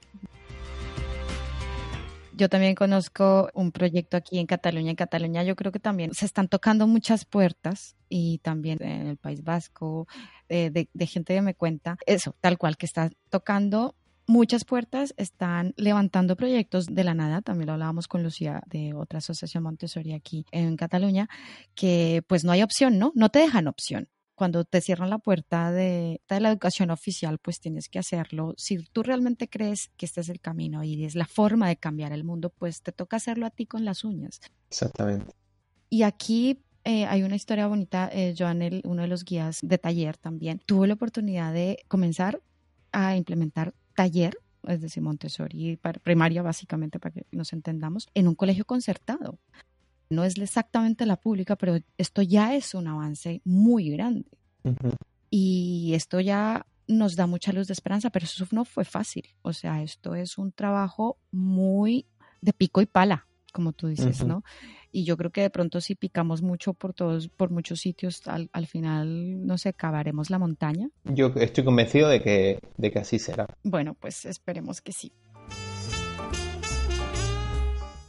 Yo 2.38 2.50
también 2.50 2.76
conozco 2.76 3.50
un 3.54 3.72
proyecto 3.72 4.18
aquí 4.18 4.40
en 4.40 4.46
Cataluña. 4.46 4.90
En 4.90 4.98
Cataluña 4.98 5.44
yo 5.44 5.56
creo 5.56 5.72
que 5.72 5.80
también 5.80 6.14
se 6.14 6.26
están 6.26 6.50
tocando 6.50 6.86
muchas 6.86 7.24
puertas 7.24 7.96
y 8.10 8.40
también 8.40 8.84
en 8.84 9.08
el 9.08 9.18
País 9.18 9.42
Vasco, 9.42 10.06
eh, 10.50 10.70
de, 10.70 11.08
gente 11.08 11.34
que 11.34 11.42
me 11.42 11.56
cuenta 11.56 11.98
eso, 12.06 12.36
tal 12.42 12.58
cual, 12.58 12.76
que 12.76 12.86
está 12.86 13.10
tocando 13.30 13.96
muchas 14.28 14.66
puertas 14.66 15.14
están 15.16 15.74
levantando 15.78 16.36
proyectos 16.36 16.88
de 16.88 17.04
la 17.06 17.14
nada, 17.14 17.42
también 17.42 17.68
lo 17.68 17.74
hablábamos 17.74 18.08
con 18.08 18.24
Lucía 18.24 18.62
de 18.66 18.94
otra 18.94 19.20
asociación 19.20 19.64
Montessori 19.64 20.12
aquí 20.12 20.46
en 20.52 20.76
Cataluña, 20.76 21.30
que 21.74 22.22
pues 22.28 22.44
no 22.44 22.52
hay 22.52 22.64
opción, 22.64 23.00
¿no? 23.00 23.14
No 23.16 23.30
te 23.30 23.40
dejan 23.40 23.68
opción 23.68 24.10
cuando 24.36 24.66
te 24.66 24.82
cierran 24.82 25.10
la 25.10 25.18
puerta 25.18 25.72
de, 25.72 26.22
la 26.28 26.50
educación 26.50 26.92
oficial, 26.92 27.40
pues 27.40 27.60
tienes 27.60 27.90
que 27.90 28.00
hacerlo. 28.00 28.54
Si 28.58 28.78
tú 28.86 29.04
realmente 29.04 29.50
crees 29.50 29.90
que 29.98 30.06
este 30.06 30.22
es 30.22 30.30
el 30.30 30.40
camino 30.40 30.84
y 30.84 31.04
es 31.06 31.16
la 31.16 31.26
forma 31.26 31.68
de 31.68 31.78
cambiar 31.78 32.12
el 32.12 32.24
mundo, 32.24 32.50
pues 32.50 32.82
te 32.82 32.92
toca 32.92 33.18
hacerlo 33.18 33.46
a 33.46 33.50
ti 33.50 33.66
con 33.66 33.86
las 33.86 34.04
uñas. 34.04 34.42
Exactamente. 34.70 35.34
Y 35.90 36.04
aquí 36.04 36.62
eh, 36.84 37.06
hay 37.06 37.24
una 37.24 37.36
historia 37.36 37.68
bonita. 37.68 38.10
Eh, 38.12 38.36
Joan, 38.38 38.62
uno 38.84 39.02
de 39.02 39.08
los 39.08 39.24
guías 39.24 39.60
de 39.62 39.78
taller 39.78 40.18
también, 40.18 40.60
tuvo 40.66 40.86
la 40.86 40.96
oportunidad 40.96 41.54
de 41.54 41.84
comenzar 41.88 42.42
a 42.92 43.16
implementar 43.16 43.74
taller 43.96 44.38
es 44.68 44.82
decir, 44.82 45.04
Montessori 45.04 45.80
primaria 46.04 46.42
básicamente 46.42 47.00
para 47.00 47.14
que 47.14 47.26
nos 47.32 47.54
entendamos, 47.54 48.08
en 48.14 48.28
un 48.28 48.36
colegio 48.36 48.66
concertado. 48.66 49.40
No 50.10 50.24
es 50.24 50.38
exactamente 50.38 51.06
la 51.06 51.16
pública, 51.16 51.56
pero 51.56 51.78
esto 51.98 52.22
ya 52.22 52.56
es 52.56 52.74
un 52.74 52.88
avance 52.88 53.42
muy 53.44 53.90
grande. 53.90 54.30
Y 55.30 55.94
esto 55.96 56.20
ya 56.20 56.66
nos 56.88 57.16
da 57.16 57.28
mucha 57.28 57.52
luz 57.52 57.68
de 57.68 57.74
esperanza, 57.74 58.10
pero 58.10 58.26
eso 58.26 58.46
no 58.52 58.66
fue 58.66 58.86
fácil. 58.86 59.28
O 59.42 59.54
sea, 59.54 59.82
esto 59.82 60.16
es 60.16 60.38
un 60.38 60.52
trabajo 60.52 61.18
muy 61.32 62.06
de 62.42 62.54
pico 62.54 62.82
y 62.82 62.86
pala, 62.86 63.28
como 63.52 63.74
tú 63.74 63.88
dices, 63.88 64.24
¿no? 64.24 64.44
Y 64.92 65.04
yo 65.04 65.18
creo 65.18 65.32
que 65.32 65.42
de 65.42 65.50
pronto 65.50 65.82
si 65.82 65.96
picamos 65.96 66.42
mucho 66.42 66.74
por 66.74 66.94
todos, 66.94 67.28
por 67.28 67.50
muchos 67.50 67.82
sitios, 67.82 68.26
al, 68.28 68.50
al, 68.54 68.68
final, 68.68 69.46
no 69.46 69.58
sé, 69.58 69.74
cavaremos 69.74 70.30
la 70.30 70.40
montaña. 70.40 70.90
Yo 71.04 71.34
estoy 71.36 71.66
convencido 71.66 72.08
de 72.08 72.22
que, 72.22 72.60
de 72.78 72.92
que 72.92 73.00
así 73.00 73.20
será. 73.20 73.48
Bueno, 73.64 73.96
pues 73.96 74.26
esperemos 74.26 74.82
que 74.82 74.94
sí. 74.94 75.12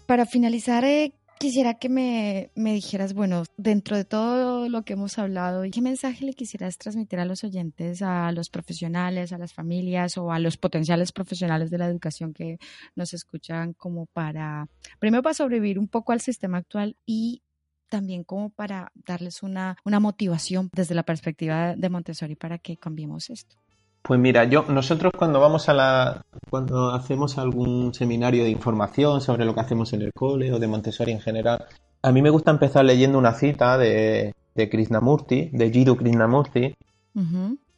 Para 0.06 0.26
finalizar, 0.26 0.84
eh, 0.84 1.12
Quisiera 1.38 1.74
que 1.74 1.90
me, 1.90 2.50
dijeras, 2.54 3.12
bueno, 3.12 3.44
dentro 3.58 3.94
de 3.94 4.06
todo 4.06 4.70
lo 4.70 4.84
que 4.84 4.94
hemos 4.94 5.18
hablado, 5.18 5.64
¿qué 5.70 5.82
mensaje 5.82 6.24
le 6.24 6.32
quisieras 6.32 6.78
transmitir 6.78 7.18
a 7.18 7.26
los 7.26 7.44
oyentes, 7.44 8.00
a 8.00 8.32
los 8.32 8.48
profesionales, 8.48 9.32
a 9.32 9.38
las 9.38 9.52
familias 9.52 10.16
o 10.16 10.32
a 10.32 10.38
los 10.38 10.56
potenciales 10.56 11.12
profesionales 11.12 11.70
de 11.70 11.76
la 11.76 11.88
educación 11.88 12.32
que 12.32 12.58
nos 12.94 13.12
escuchan 13.12 13.74
como 13.74 14.06
para, 14.06 14.68
primero 14.98 15.22
para 15.22 15.34
sobrevivir 15.34 15.78
un 15.78 15.88
poco 15.88 16.12
al 16.12 16.22
sistema 16.22 16.56
actual 16.56 16.96
y 17.04 17.42
también 17.90 18.24
como 18.24 18.48
para 18.48 18.90
darles 18.94 19.42
una, 19.42 19.76
una 19.84 20.00
motivación 20.00 20.70
desde 20.72 20.94
la 20.94 21.04
perspectiva 21.04 21.76
de 21.76 21.90
Montessori 21.90 22.34
para 22.34 22.58
que 22.58 22.78
cambiemos 22.78 23.28
esto? 23.28 23.56
Pues 24.06 24.20
mira, 24.20 24.44
yo, 24.44 24.62
nosotros 24.68 25.12
cuando 25.18 25.40
vamos 25.40 25.68
a 25.68 25.74
la, 25.74 26.22
cuando 26.48 26.90
hacemos 26.90 27.38
algún 27.38 27.92
seminario 27.92 28.44
de 28.44 28.50
información 28.50 29.20
sobre 29.20 29.44
lo 29.44 29.52
que 29.52 29.62
hacemos 29.62 29.92
en 29.94 30.02
el 30.02 30.12
cole 30.12 30.52
o 30.52 30.60
de 30.60 30.68
Montessori 30.68 31.10
en 31.10 31.18
general, 31.18 31.66
a 32.02 32.12
mí 32.12 32.22
me 32.22 32.30
gusta 32.30 32.52
empezar 32.52 32.84
leyendo 32.84 33.18
una 33.18 33.32
cita 33.32 33.76
de, 33.76 34.32
de 34.54 34.68
Krishnamurti, 34.68 35.50
de 35.52 35.70
Jiddu 35.72 35.96
Krishnamurti, 35.96 36.76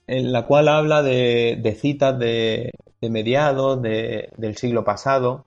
en 0.06 0.32
la 0.32 0.44
cual 0.44 0.68
habla 0.68 1.02
de, 1.02 1.76
citas 1.80 2.18
de, 2.18 2.72
mediados 3.00 3.80
del 3.80 4.56
siglo 4.56 4.84
pasado. 4.84 5.46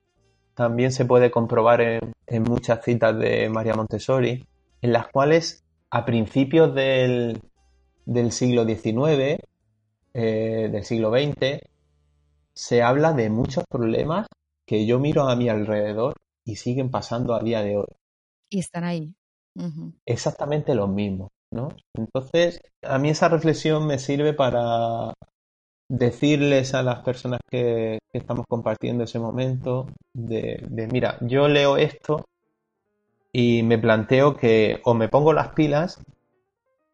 También 0.55 0.91
se 0.91 1.05
puede 1.05 1.29
comprobar 1.29 1.81
en, 1.81 2.11
en, 2.25 2.41
muchas 2.41 2.83
citas 2.83 3.15
de 3.19 3.49
María 3.49 3.75
Montessori, 3.75 4.47
en 4.81 4.93
las 4.93 5.09
cuales 5.09 5.63
a 5.91 6.05
principios 6.05 6.73
del, 6.73 7.39
del 8.07 8.31
siglo 8.31 8.65
XIX 8.65 9.39
eh, 10.13 10.69
del 10.71 10.83
siglo 10.83 11.11
XX, 11.11 11.59
se 12.53 12.81
habla 12.81 13.13
de 13.13 13.29
muchos 13.29 13.63
problemas 13.69 14.27
que 14.65 14.85
yo 14.85 14.99
miro 14.99 15.27
a 15.27 15.35
mi 15.35 15.49
alrededor 15.49 16.15
y 16.45 16.55
siguen 16.55 16.91
pasando 16.91 17.33
a 17.33 17.41
día 17.41 17.61
de 17.63 17.77
hoy. 17.77 17.93
Y 18.49 18.59
están 18.59 18.83
ahí. 18.83 19.13
Exactamente 20.05 20.75
los 20.75 20.89
mismos, 20.89 21.29
¿no? 21.51 21.69
Entonces, 21.93 22.61
a 22.81 22.97
mí 22.97 23.09
esa 23.09 23.29
reflexión 23.29 23.85
me 23.85 23.99
sirve 23.99 24.33
para 24.33 25.13
decirles 25.89 26.73
a 26.73 26.83
las 26.83 26.99
personas 26.99 27.41
que, 27.49 27.99
estamos 28.13 28.45
compartiendo 28.47 29.05
ese 29.05 29.19
momento 29.19 29.87
de, 30.13 30.65
de, 30.69 30.87
mira, 30.87 31.17
yo 31.21 31.47
leo 31.47 31.77
esto 31.77 32.25
y 33.31 33.63
me 33.63 33.77
planteo 33.77 34.35
que 34.35 34.81
o 34.83 34.93
me 34.93 35.07
pongo 35.07 35.31
las 35.31 35.49
pilas 35.49 36.01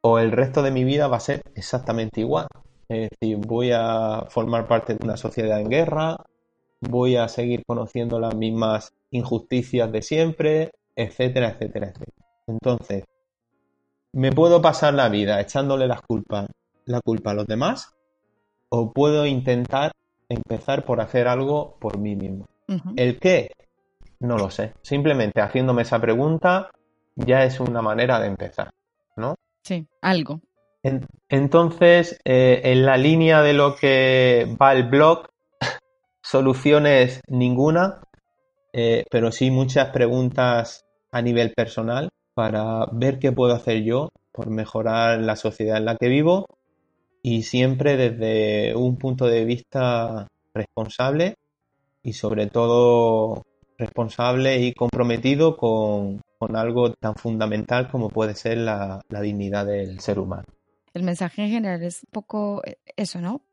o 0.01 0.19
el 0.19 0.31
resto 0.31 0.61
de 0.61 0.71
mi 0.71 0.83
vida 0.83 1.07
va 1.07 1.17
a 1.17 1.21
ser 1.21 1.41
exactamente 1.55 2.21
igual. 2.21 2.47
Es 2.89 3.09
decir, 3.09 3.37
voy 3.37 3.71
a 3.73 4.25
formar 4.29 4.67
parte 4.67 4.95
de 4.95 5.03
una 5.03 5.17
sociedad 5.17 5.59
en 5.59 5.69
guerra, 5.69 6.17
voy 6.81 7.17
a 7.17 7.27
seguir 7.27 7.63
conociendo 7.65 8.19
las 8.19 8.35
mismas 8.35 8.93
injusticias 9.11 9.91
de 9.91 10.01
siempre, 10.01 10.71
etcétera, 10.95 11.49
etcétera, 11.49 11.87
etcétera. 11.87 12.27
Entonces, 12.47 13.03
¿me 14.13 14.31
puedo 14.31 14.61
pasar 14.61 14.93
la 14.93 15.09
vida 15.09 15.41
echándole 15.41 15.87
las 15.87 16.01
culpas, 16.01 16.47
la 16.85 17.01
culpa 17.01 17.31
a 17.31 17.33
los 17.33 17.45
demás? 17.45 17.93
¿O 18.69 18.91
puedo 18.91 19.25
intentar 19.25 19.91
empezar 20.29 20.85
por 20.85 21.01
hacer 21.01 21.27
algo 21.27 21.77
por 21.79 21.97
mí 21.97 22.15
mismo? 22.15 22.47
¿El 22.95 23.19
qué? 23.19 23.51
No 24.19 24.37
lo 24.37 24.49
sé. 24.49 24.73
Simplemente 24.81 25.41
haciéndome 25.41 25.83
esa 25.83 25.99
pregunta 25.99 26.69
ya 27.15 27.43
es 27.43 27.59
una 27.59 27.81
manera 27.81 28.19
de 28.19 28.27
empezar, 28.27 28.69
¿no? 29.15 29.35
Sí, 29.63 29.87
algo 30.01 30.41
entonces, 31.29 32.19
eh, 32.25 32.61
en 32.63 32.85
la 32.85 32.97
línea 32.97 33.41
de 33.41 33.53
lo 33.53 33.75
que 33.75 34.55
va 34.61 34.73
el 34.73 34.83
blog, 34.89 35.27
soluciones 36.21 37.21
ninguna, 37.27 38.01
eh, 38.73 39.05
pero 39.09 39.31
sí 39.31 39.51
muchas 39.51 39.89
preguntas 39.89 40.85
a 41.11 41.21
nivel 41.21 41.53
personal 41.53 42.09
para 42.33 42.85
ver 42.91 43.19
qué 43.19 43.31
puedo 43.31 43.53
hacer 43.53 43.83
yo 43.83 44.09
por 44.31 44.49
mejorar 44.49 45.19
la 45.19 45.35
sociedad 45.35 45.77
en 45.77 45.85
la 45.85 45.95
que 45.95 46.09
vivo 46.09 46.45
y 47.23 47.43
siempre 47.43 47.97
desde 47.97 48.75
un 48.75 48.97
punto 48.97 49.25
de 49.25 49.45
vista 49.45 50.27
responsable 50.53 51.35
y 52.03 52.13
sobre 52.13 52.47
todo 52.47 53.43
responsable 53.77 54.59
y 54.59 54.73
comprometido 54.73 55.57
con, 55.57 56.21
algo 56.53 56.93
tan 56.93 57.15
fundamental 57.15 57.89
como 57.89 58.09
puede 58.09 58.35
ser 58.35 58.59
la 58.59 59.01
dignidad 59.09 59.65
del 59.65 59.99
ser 59.99 60.19
humano. 60.19 60.45
El 60.97 61.03
mensaje 61.03 61.43
en 61.43 61.49
general 61.49 61.83
es 61.83 62.03
un 62.03 62.09
poco 62.11 62.61
eh, 62.65 62.79
eso, 62.95 63.21
¿no? 63.21 63.45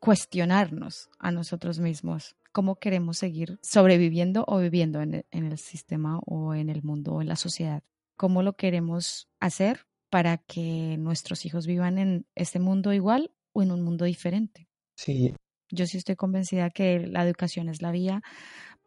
Cuestionarnos 0.00 1.08
a 1.18 1.30
nosotros 1.30 1.78
mismos 1.78 2.36
cómo 2.52 2.76
queremos 2.76 3.18
seguir 3.18 3.58
sobreviviendo 3.62 4.44
o 4.46 4.58
viviendo 4.58 5.00
en 5.00 5.24
el, 5.30 5.58
sistema 5.58 6.18
o 6.26 6.54
en 6.54 6.68
el 6.68 6.82
mundo 6.82 7.14
o 7.14 7.22
en 7.22 7.28
la 7.28 7.36
sociedad. 7.36 7.82
Cómo 8.16 8.42
lo 8.42 8.54
queremos 8.54 9.28
hacer 9.38 9.86
para 10.10 10.38
que 10.38 10.96
nuestros 10.98 11.46
hijos 11.46 11.66
vivan 11.66 11.98
en 11.98 12.26
este 12.34 12.58
mundo 12.58 12.92
igual 12.92 13.30
o 13.52 13.62
en 13.62 13.70
un 13.70 13.82
mundo 13.82 14.04
diferente. 14.04 14.68
Sí. 14.96 15.34
Yo 15.70 15.86
sí 15.86 15.96
estoy 15.96 16.16
convencida 16.16 16.70
que 16.70 16.98
la 16.98 17.24
educación 17.24 17.68
es 17.68 17.80
la 17.80 17.92
vía 17.92 18.22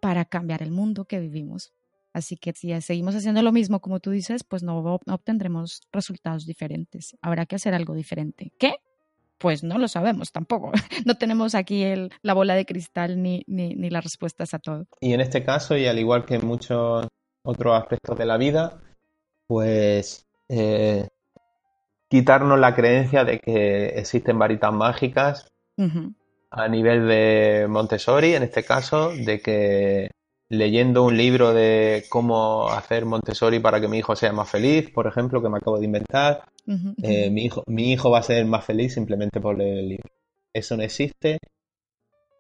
para 0.02 0.26
cambiar 0.26 0.62
el 0.62 0.72
mundo 0.72 1.06
que 1.06 1.20
vivimos. 1.20 1.74
Así 2.14 2.38
que 2.38 2.54
si 2.54 2.80
seguimos 2.82 3.16
haciendo 3.16 3.42
lo 3.42 3.52
mismo, 3.52 3.80
como 3.82 4.00
tú 4.00 4.12
dices, 4.12 4.44
pues 4.44 4.62
no, 4.64 4.78
obtendremos 4.78 5.82
resultados 5.92 6.46
diferentes. 6.46 7.18
Habrá 7.22 7.46
que 7.46 7.56
hacer 7.56 7.74
algo 7.74 7.96
diferente. 7.96 8.52
¿Qué? 8.60 8.76
Pues 9.40 9.64
no 9.64 9.80
lo 9.80 9.88
sabemos 9.88 10.32
tampoco. 10.32 10.72
No 11.06 11.16
tenemos 11.16 11.56
aquí 11.56 11.84
el, 11.84 12.12
la 12.22 12.34
bola 12.34 12.56
de 12.56 12.66
cristal 12.66 13.22
ni, 13.22 13.44
ni, 13.48 13.76
ni 13.76 13.90
las 13.90 14.04
respuestas 14.04 14.54
a 14.54 14.60
todo. 14.60 14.86
Y 15.02 15.14
en 15.14 15.22
este 15.22 15.44
caso, 15.44 15.76
y 15.76 15.88
al 15.88 16.00
igual 16.00 16.26
que 16.26 16.36
en 16.36 16.46
muchos 16.46 17.08
otros 17.44 17.82
aspectos 17.82 18.18
de 18.18 18.26
la 18.26 18.38
vida, 18.38 18.80
pues 19.48 20.28
eh, 20.50 21.10
quitarnos 22.10 22.60
la 22.60 22.76
creencia 22.76 23.26
de 23.26 23.40
que 23.40 23.88
existen 23.88 24.38
varitas 24.38 24.72
mágicas 24.72 25.48
a 26.52 26.68
nivel 26.68 27.08
de 27.08 27.66
Montessori, 27.68 28.36
en 28.36 28.44
este 28.44 28.64
caso, 28.64 29.10
de 29.10 29.42
que 29.42 30.12
leyendo 30.54 31.04
un 31.04 31.18
libro 31.18 31.54
de 31.54 32.06
cómo 32.10 32.70
hacer 32.70 33.06
Montessori 33.06 33.60
para 33.60 33.82
que 33.82 33.88
mi 33.88 33.98
hijo 33.98 34.16
sea 34.16 34.32
más 34.32 34.50
feliz, 34.50 34.92
por 34.92 35.08
ejemplo, 35.08 35.42
que 35.42 35.50
me 35.50 35.58
acabo 35.58 35.80
de 35.80 35.86
inventar, 35.86 36.44
eh, 37.02 37.30
mi, 37.32 37.46
hijo, 37.46 37.64
mi 37.66 37.92
hijo 37.92 38.12
va 38.12 38.20
a 38.20 38.24
ser 38.24 38.46
más 38.46 38.64
feliz 38.64 38.94
simplemente 38.94 39.42
por 39.42 39.58
leer 39.58 39.80
el 39.80 39.90
libro. 39.90 40.10
Eso 40.54 40.78
no 40.78 40.84
existe 40.84 41.40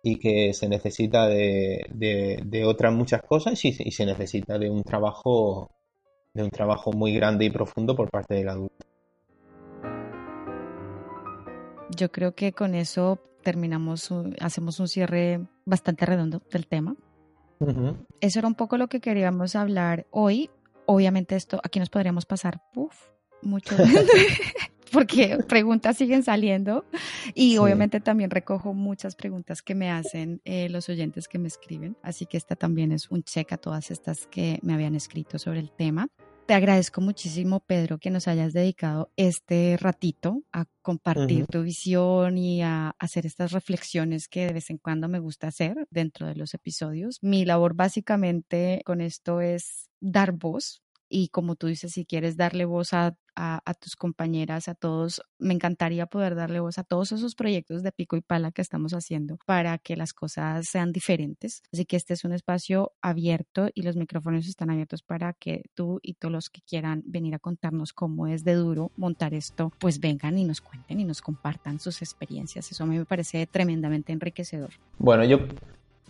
y 0.03 0.17
que 0.19 0.53
se 0.53 0.69
necesita 0.69 1.27
de, 1.27 1.85
de, 1.89 2.65
otras 2.65 2.93
muchas 2.93 3.21
cosas 3.23 3.63
y, 3.65 3.69
y, 3.69 3.91
se 3.91 4.05
necesita 4.05 4.59
de 4.59 4.69
un 4.69 4.83
trabajo 4.83 5.71
de 6.33 6.43
un 6.43 6.49
trabajo 6.49 6.91
muy 6.91 7.13
grande 7.13 7.45
y 7.45 7.49
profundo 7.49 7.95
por 7.95 8.09
parte 8.09 8.35
del 8.35 8.49
adulto. 8.49 8.85
Yo 11.95 12.11
creo 12.11 12.33
que 12.33 12.53
con 12.53 12.75
eso 12.75 13.19
terminamos, 13.43 14.09
hacemos 14.39 14.79
un 14.79 14.87
cierre 14.87 15.41
bastante 15.65 16.05
redondo 16.05 16.41
del 16.51 16.67
tema. 16.67 16.95
Eso 18.19 18.39
era 18.39 18.47
un 18.47 18.55
poco 18.55 18.77
lo 18.77 18.87
que 18.87 18.99
queríamos 18.99 19.55
hablar 19.55 20.05
hoy. 20.11 20.49
Obviamente 20.85 21.35
esto, 21.35 21.61
aquí 21.63 21.79
nos 21.79 21.89
podríamos 21.89 22.25
pasar, 22.25 22.61
mucho, 23.41 23.75
porque 24.91 25.37
preguntas 25.47 25.97
siguen 25.97 26.23
saliendo 26.23 26.85
y 27.33 27.57
obviamente 27.57 27.99
también 27.99 28.29
recojo 28.29 28.73
muchas 28.73 29.15
preguntas 29.15 29.61
que 29.61 29.75
me 29.75 29.89
hacen 29.89 30.41
eh, 30.45 30.69
los 30.69 30.89
oyentes 30.89 31.27
que 31.27 31.39
me 31.39 31.47
escriben. 31.47 31.97
Así 32.03 32.25
que 32.25 32.37
esta 32.37 32.55
también 32.55 32.91
es 32.91 33.09
un 33.09 33.23
check 33.23 33.53
a 33.53 33.57
todas 33.57 33.91
estas 33.91 34.27
que 34.27 34.59
me 34.61 34.73
habían 34.73 34.95
escrito 34.95 35.39
sobre 35.39 35.59
el 35.59 35.71
tema. 35.71 36.07
Te 36.45 36.53
agradezco 36.53 36.99
muchísimo, 36.99 37.61
Pedro, 37.61 37.99
que 37.99 38.09
nos 38.09 38.27
hayas 38.27 38.51
dedicado 38.51 39.13
este 39.15 39.77
ratito 39.77 40.43
a 40.51 40.65
compartir 40.81 41.47
tu 41.47 41.63
visión 41.63 42.37
y 42.37 42.61
a 42.61 42.93
hacer 42.99 43.25
estas 43.25 43.53
reflexiones 43.53 44.27
que 44.27 44.47
de 44.47 44.53
vez 44.53 44.69
en 44.69 44.77
cuando 44.77 45.07
me 45.07 45.19
gusta 45.19 45.47
hacer 45.47 45.87
dentro 45.89 46.27
de 46.27 46.35
los 46.35 46.53
episodios. 46.53 47.19
Mi 47.21 47.45
labor 47.45 47.75
básicamente 47.75 48.81
con 48.85 48.99
esto 48.99 49.39
es 49.39 49.89
dar 50.01 50.33
voz 50.33 50.82
y 51.13 51.27
como 51.27 51.55
tú 51.55 51.67
dices, 51.67 51.91
si 51.91 52.05
quieres 52.05 52.37
darle 52.37 52.65
voz 52.65 52.91
a, 52.93 53.15
tus 53.79 53.95
compañeras, 53.95 54.67
a 54.67 54.73
todos, 54.73 55.21
me 55.37 55.53
encantaría 55.53 56.07
poder 56.07 56.33
darle 56.33 56.59
voz 56.59 56.79
a 56.79 56.83
todos 56.83 57.11
esos 57.11 57.35
proyectos 57.35 57.83
de 57.83 57.91
pico 57.91 58.15
y 58.15 58.21
pala 58.21 58.51
que 58.51 58.63
estamos 58.63 58.93
haciendo 58.93 59.37
para 59.45 59.77
que 59.77 59.95
las 59.95 60.11
cosas 60.13 60.67
sean 60.67 60.91
diferentes. 60.91 61.61
Así 61.71 61.85
que 61.85 61.97
este 61.97 62.15
es 62.15 62.25
un 62.25 62.33
espacio 62.33 62.93
abierto 62.99 63.69
y 63.75 63.83
los 63.83 63.95
micrófonos 63.95 64.47
están 64.47 64.71
abiertos 64.71 65.03
para 65.03 65.33
que 65.33 65.65
tú 65.75 65.99
y 66.01 66.15
todos 66.15 66.31
los 66.31 66.49
que 66.49 66.61
quieran 66.61 67.03
venir 67.05 67.35
a 67.35 67.39
contarnos 67.39 67.93
cómo 67.93 68.25
es 68.25 68.43
de 68.43 68.55
duro 68.55 68.91
montar 68.97 69.35
esto, 69.35 69.71
pues 69.77 69.99
vengan 69.99 70.39
y 70.39 70.45
nos 70.45 70.61
cuenten 70.61 70.99
y 70.99 71.03
nos 71.03 71.21
compartan 71.21 71.79
sus 71.79 72.01
experiencias. 72.01 72.71
Eso 72.71 72.85
a 72.85 72.87
mí 72.87 72.97
me 72.97 73.05
parece 73.05 73.45
tremendamente 73.45 74.13
enriquecedor. 74.13 74.71
Bueno, 74.97 75.25
yo, 75.25 75.41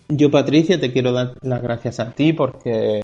yo 0.08 0.32
Patricia, 0.32 0.80
te 0.80 0.94
quiero 0.94 1.12
dar 1.12 1.38
las 1.42 1.62
gracias 1.62 2.00
a 2.00 2.12
ti 2.12 2.32
porque 2.32 3.04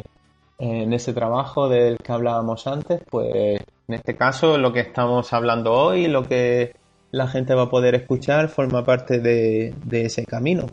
en 0.60 0.92
ese 0.94 1.14
trabajo 1.14 1.70
del 1.70 1.98
que 1.98 2.12
hablábamos 2.12 2.68
antes, 2.68 3.02
pues 3.10 3.62
en 3.88 3.96
este 3.96 4.16
caso 4.16 4.58
lo 4.58 4.74
que 4.74 4.82
estamos 4.82 5.32
hablando 5.34 5.74
hoy, 5.74 6.08
lo 6.08 6.28
que 6.28 6.76
la 7.12 7.28
gente 7.28 7.56
va 7.56 7.64
a 7.64 7.70
poder 7.70 7.96
escuchar, 7.96 8.50
forma 8.50 8.84
parte 8.84 9.20
de, 9.20 9.74
ese 9.92 10.26
camino. 10.26 10.68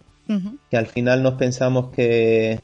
Que 0.71 0.77
al 0.77 0.87
final 0.87 1.23
nos 1.23 1.35
pensamos 1.35 1.91
que, 1.95 2.61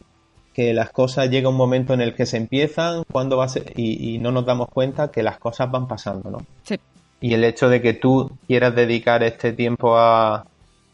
las 0.56 0.90
cosas 0.90 1.30
llega 1.30 1.48
un 1.48 1.56
momento 1.56 1.94
en 1.94 2.00
el 2.00 2.14
que 2.14 2.26
se 2.26 2.37
empiezan, 2.37 3.04
cuando 3.11 3.37
va 3.37 3.44
a 3.44 3.48
ser, 3.48 3.72
y, 3.76 4.18
no 4.18 4.32
nos 4.32 4.44
damos 4.44 4.68
cuenta 4.68 5.11
que 5.11 5.22
las 5.22 5.38
cosas 5.38 5.70
van 5.70 5.87
pasando, 5.87 6.30
¿no? 6.30 6.38
Sí. 6.64 6.78
Y 7.20 7.35
el 7.35 7.44
hecho 7.44 7.68
de 7.68 7.80
que 7.80 7.94
tú 7.94 8.32
quieras 8.48 8.74
dedicar 8.74 9.22
este 9.22 9.52
tiempo 9.52 9.96
a, 9.96 10.44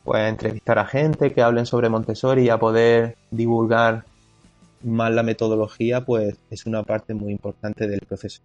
pues, 0.05 0.21
a 0.21 0.29
entrevistar 0.29 0.79
a 0.79 0.85
gente 0.85 1.33
que 1.33 1.43
hablen 1.43 1.65
sobre 1.65 1.89
Montessori 1.89 2.45
y 2.45 2.51
a 2.51 2.59
poder 2.59 3.17
divulgar 3.31 4.05
más 4.83 5.13
la 5.13 5.23
metodología, 5.23 6.05
pues 6.05 6.39
es 6.51 6.67
una 6.67 6.83
parte 6.83 7.15
muy 7.15 7.33
importante 7.33 7.87
del 7.87 8.01
proceso. 8.01 8.43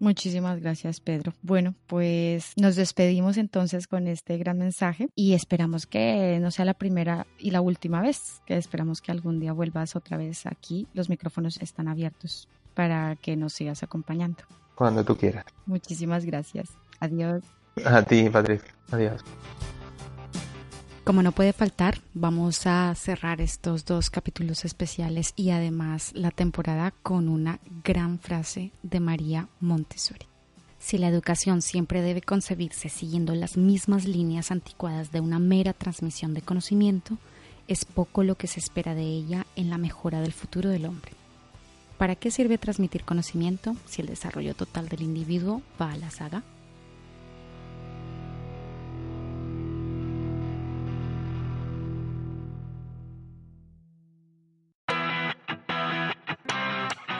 Muchísimas 0.00 0.60
gracias, 0.60 1.00
Pedro. 1.00 1.32
Bueno, 1.42 1.74
pues 1.86 2.52
nos 2.56 2.76
despedimos 2.76 3.36
entonces 3.36 3.86
con 3.86 4.08
este 4.08 4.36
gran 4.38 4.58
mensaje 4.58 5.08
y 5.14 5.34
esperamos 5.34 5.86
que 5.86 6.38
no 6.40 6.50
sea 6.50 6.64
la 6.64 6.74
primera 6.74 7.26
y 7.38 7.52
la 7.52 7.60
última 7.60 8.02
vez, 8.02 8.42
que 8.44 8.56
esperamos 8.56 9.00
que 9.00 9.12
algún 9.12 9.40
día 9.40 9.52
vuelvas 9.52 9.96
otra 9.96 10.16
vez 10.16 10.46
aquí. 10.46 10.88
Los 10.94 11.08
micrófonos 11.08 11.58
están 11.62 11.88
abiertos 11.88 12.48
para 12.74 13.16
que 13.16 13.36
nos 13.36 13.52
sigas 13.54 13.82
acompañando. 13.82 14.42
Cuando 14.74 15.04
tú 15.04 15.16
quieras. 15.16 15.44
Muchísimas 15.66 16.24
gracias. 16.24 16.70
Adiós. 16.98 17.44
A 17.84 18.02
ti, 18.02 18.28
Patricia. 18.28 18.74
Adiós. 18.90 19.22
Como 21.04 21.22
no 21.22 21.32
puede 21.32 21.52
faltar, 21.52 22.00
vamos 22.14 22.66
a 22.66 22.94
cerrar 22.94 23.42
estos 23.42 23.84
dos 23.84 24.08
capítulos 24.08 24.64
especiales 24.64 25.34
y 25.36 25.50
además 25.50 26.12
la 26.14 26.30
temporada 26.30 26.94
con 27.02 27.28
una 27.28 27.60
gran 27.84 28.18
frase 28.18 28.72
de 28.82 29.00
María 29.00 29.48
Montessori. 29.60 30.26
Si 30.78 30.96
la 30.96 31.08
educación 31.08 31.60
siempre 31.60 32.00
debe 32.00 32.22
concebirse 32.22 32.88
siguiendo 32.88 33.34
las 33.34 33.58
mismas 33.58 34.06
líneas 34.06 34.50
anticuadas 34.50 35.12
de 35.12 35.20
una 35.20 35.38
mera 35.38 35.74
transmisión 35.74 36.32
de 36.32 36.40
conocimiento, 36.40 37.18
es 37.68 37.84
poco 37.84 38.24
lo 38.24 38.36
que 38.36 38.46
se 38.46 38.60
espera 38.60 38.94
de 38.94 39.04
ella 39.04 39.46
en 39.56 39.68
la 39.68 39.76
mejora 39.76 40.22
del 40.22 40.32
futuro 40.32 40.70
del 40.70 40.86
hombre. 40.86 41.12
¿Para 41.98 42.16
qué 42.16 42.30
sirve 42.30 42.56
transmitir 42.56 43.04
conocimiento 43.04 43.76
si 43.84 44.00
el 44.00 44.08
desarrollo 44.08 44.54
total 44.54 44.88
del 44.88 45.02
individuo 45.02 45.60
va 45.78 45.92
a 45.92 45.98
la 45.98 46.10
saga? 46.10 46.42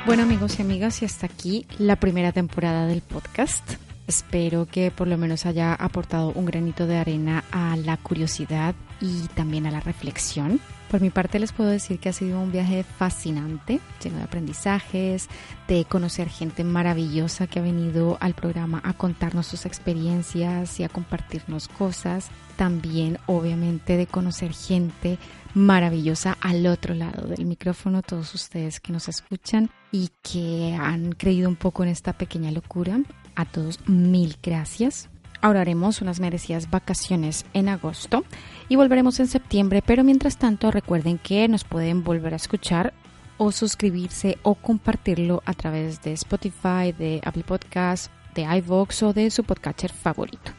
Bueno 0.07 0.23
amigos 0.25 0.59
y 0.59 0.63
amigas, 0.63 1.01
y 1.01 1.07
hasta 1.07 1.25
aquí 1.25 1.67
la 1.79 1.97
primera 1.97 2.31
temporada 2.31 2.87
del 2.87 3.01
podcast. 3.01 3.65
Espero 4.07 4.67
que 4.67 4.91
por 4.91 5.09
lo 5.09 5.17
menos 5.17 5.47
haya 5.47 5.73
aportado 5.73 6.31
un 6.35 6.45
granito 6.45 6.87
de 6.87 6.99
arena 6.99 7.43
a 7.51 7.75
la 7.77 7.97
curiosidad 7.97 8.75
y 9.01 9.23
también 9.29 9.67
a 9.67 9.71
la 9.71 9.81
reflexión. 9.81 10.61
Por 10.91 11.01
mi 11.01 11.09
parte 11.09 11.39
les 11.39 11.53
puedo 11.53 11.71
decir 11.71 11.99
que 11.99 12.11
ha 12.11 12.13
sido 12.13 12.39
un 12.39 12.53
viaje 12.53 12.85
fascinante, 12.85 13.81
lleno 14.03 14.19
de 14.19 14.25
aprendizajes, 14.25 15.29
de 15.69 15.87
conocer 15.87 16.29
gente 16.29 16.65
maravillosa 16.65 17.47
que 17.47 17.61
ha 17.61 17.63
venido 17.63 18.19
al 18.21 18.35
programa 18.35 18.83
a 18.85 18.93
contarnos 18.93 19.47
sus 19.47 19.65
experiencias 19.65 20.79
y 20.81 20.85
a 20.85 20.91
compartirnos 20.91 21.67
cosas. 21.69 22.29
También 22.57 23.19
obviamente 23.25 23.97
de 23.97 24.07
conocer 24.07 24.53
gente 24.53 25.19
maravillosa 25.55 26.37
al 26.41 26.67
otro 26.67 26.95
lado 26.95 27.27
del 27.27 27.47
micrófono, 27.47 28.03
todos 28.03 28.35
ustedes 28.35 28.81
que 28.81 28.93
nos 28.93 29.09
escuchan 29.09 29.71
y 29.93 30.11
que 30.23 30.77
han 30.79 31.13
creído 31.13 31.49
un 31.49 31.57
poco 31.57 31.85
en 31.85 31.89
esta 31.89 32.13
pequeña 32.13 32.51
locura. 32.51 33.01
A 33.37 33.45
todos 33.45 33.81
mil 33.89 34.37
gracias. 34.43 35.09
Ahora 35.41 35.61
haremos 35.61 36.01
unas 36.01 36.21
merecidas 36.21 36.71
vacaciones 36.71 37.45
en 37.53 37.69
agosto 37.69 38.25
y 38.69 38.77
volveremos 38.77 39.21
en 39.21 39.27
septiembre, 39.27 39.83
pero 39.85 40.03
mientras 40.03 40.39
tanto 40.39 40.71
recuerden 40.71 41.19
que 41.19 41.47
nos 41.49 41.65
pueden 41.65 42.03
volver 42.03 42.33
a 42.33 42.37
escuchar 42.37 42.95
o 43.37 43.53
suscribirse 43.53 44.39
o 44.43 44.55
compartirlo 44.55 45.43
a 45.45 45.55
través 45.55 46.01
de 46.03 46.13
Spotify, 46.13 46.93
de 46.97 47.21
Apple 47.25 47.45
Podcasts, 47.45 48.11
de 48.35 48.43
iVoox 48.43 49.03
o 49.03 49.13
de 49.13 49.31
su 49.31 49.45
podcatcher 49.45 49.93
favorito. 49.93 50.53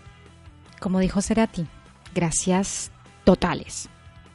Como 0.80 1.00
dijo 1.00 1.22
Serati, 1.22 1.66
gracias 2.14 2.92
totales 3.24 3.90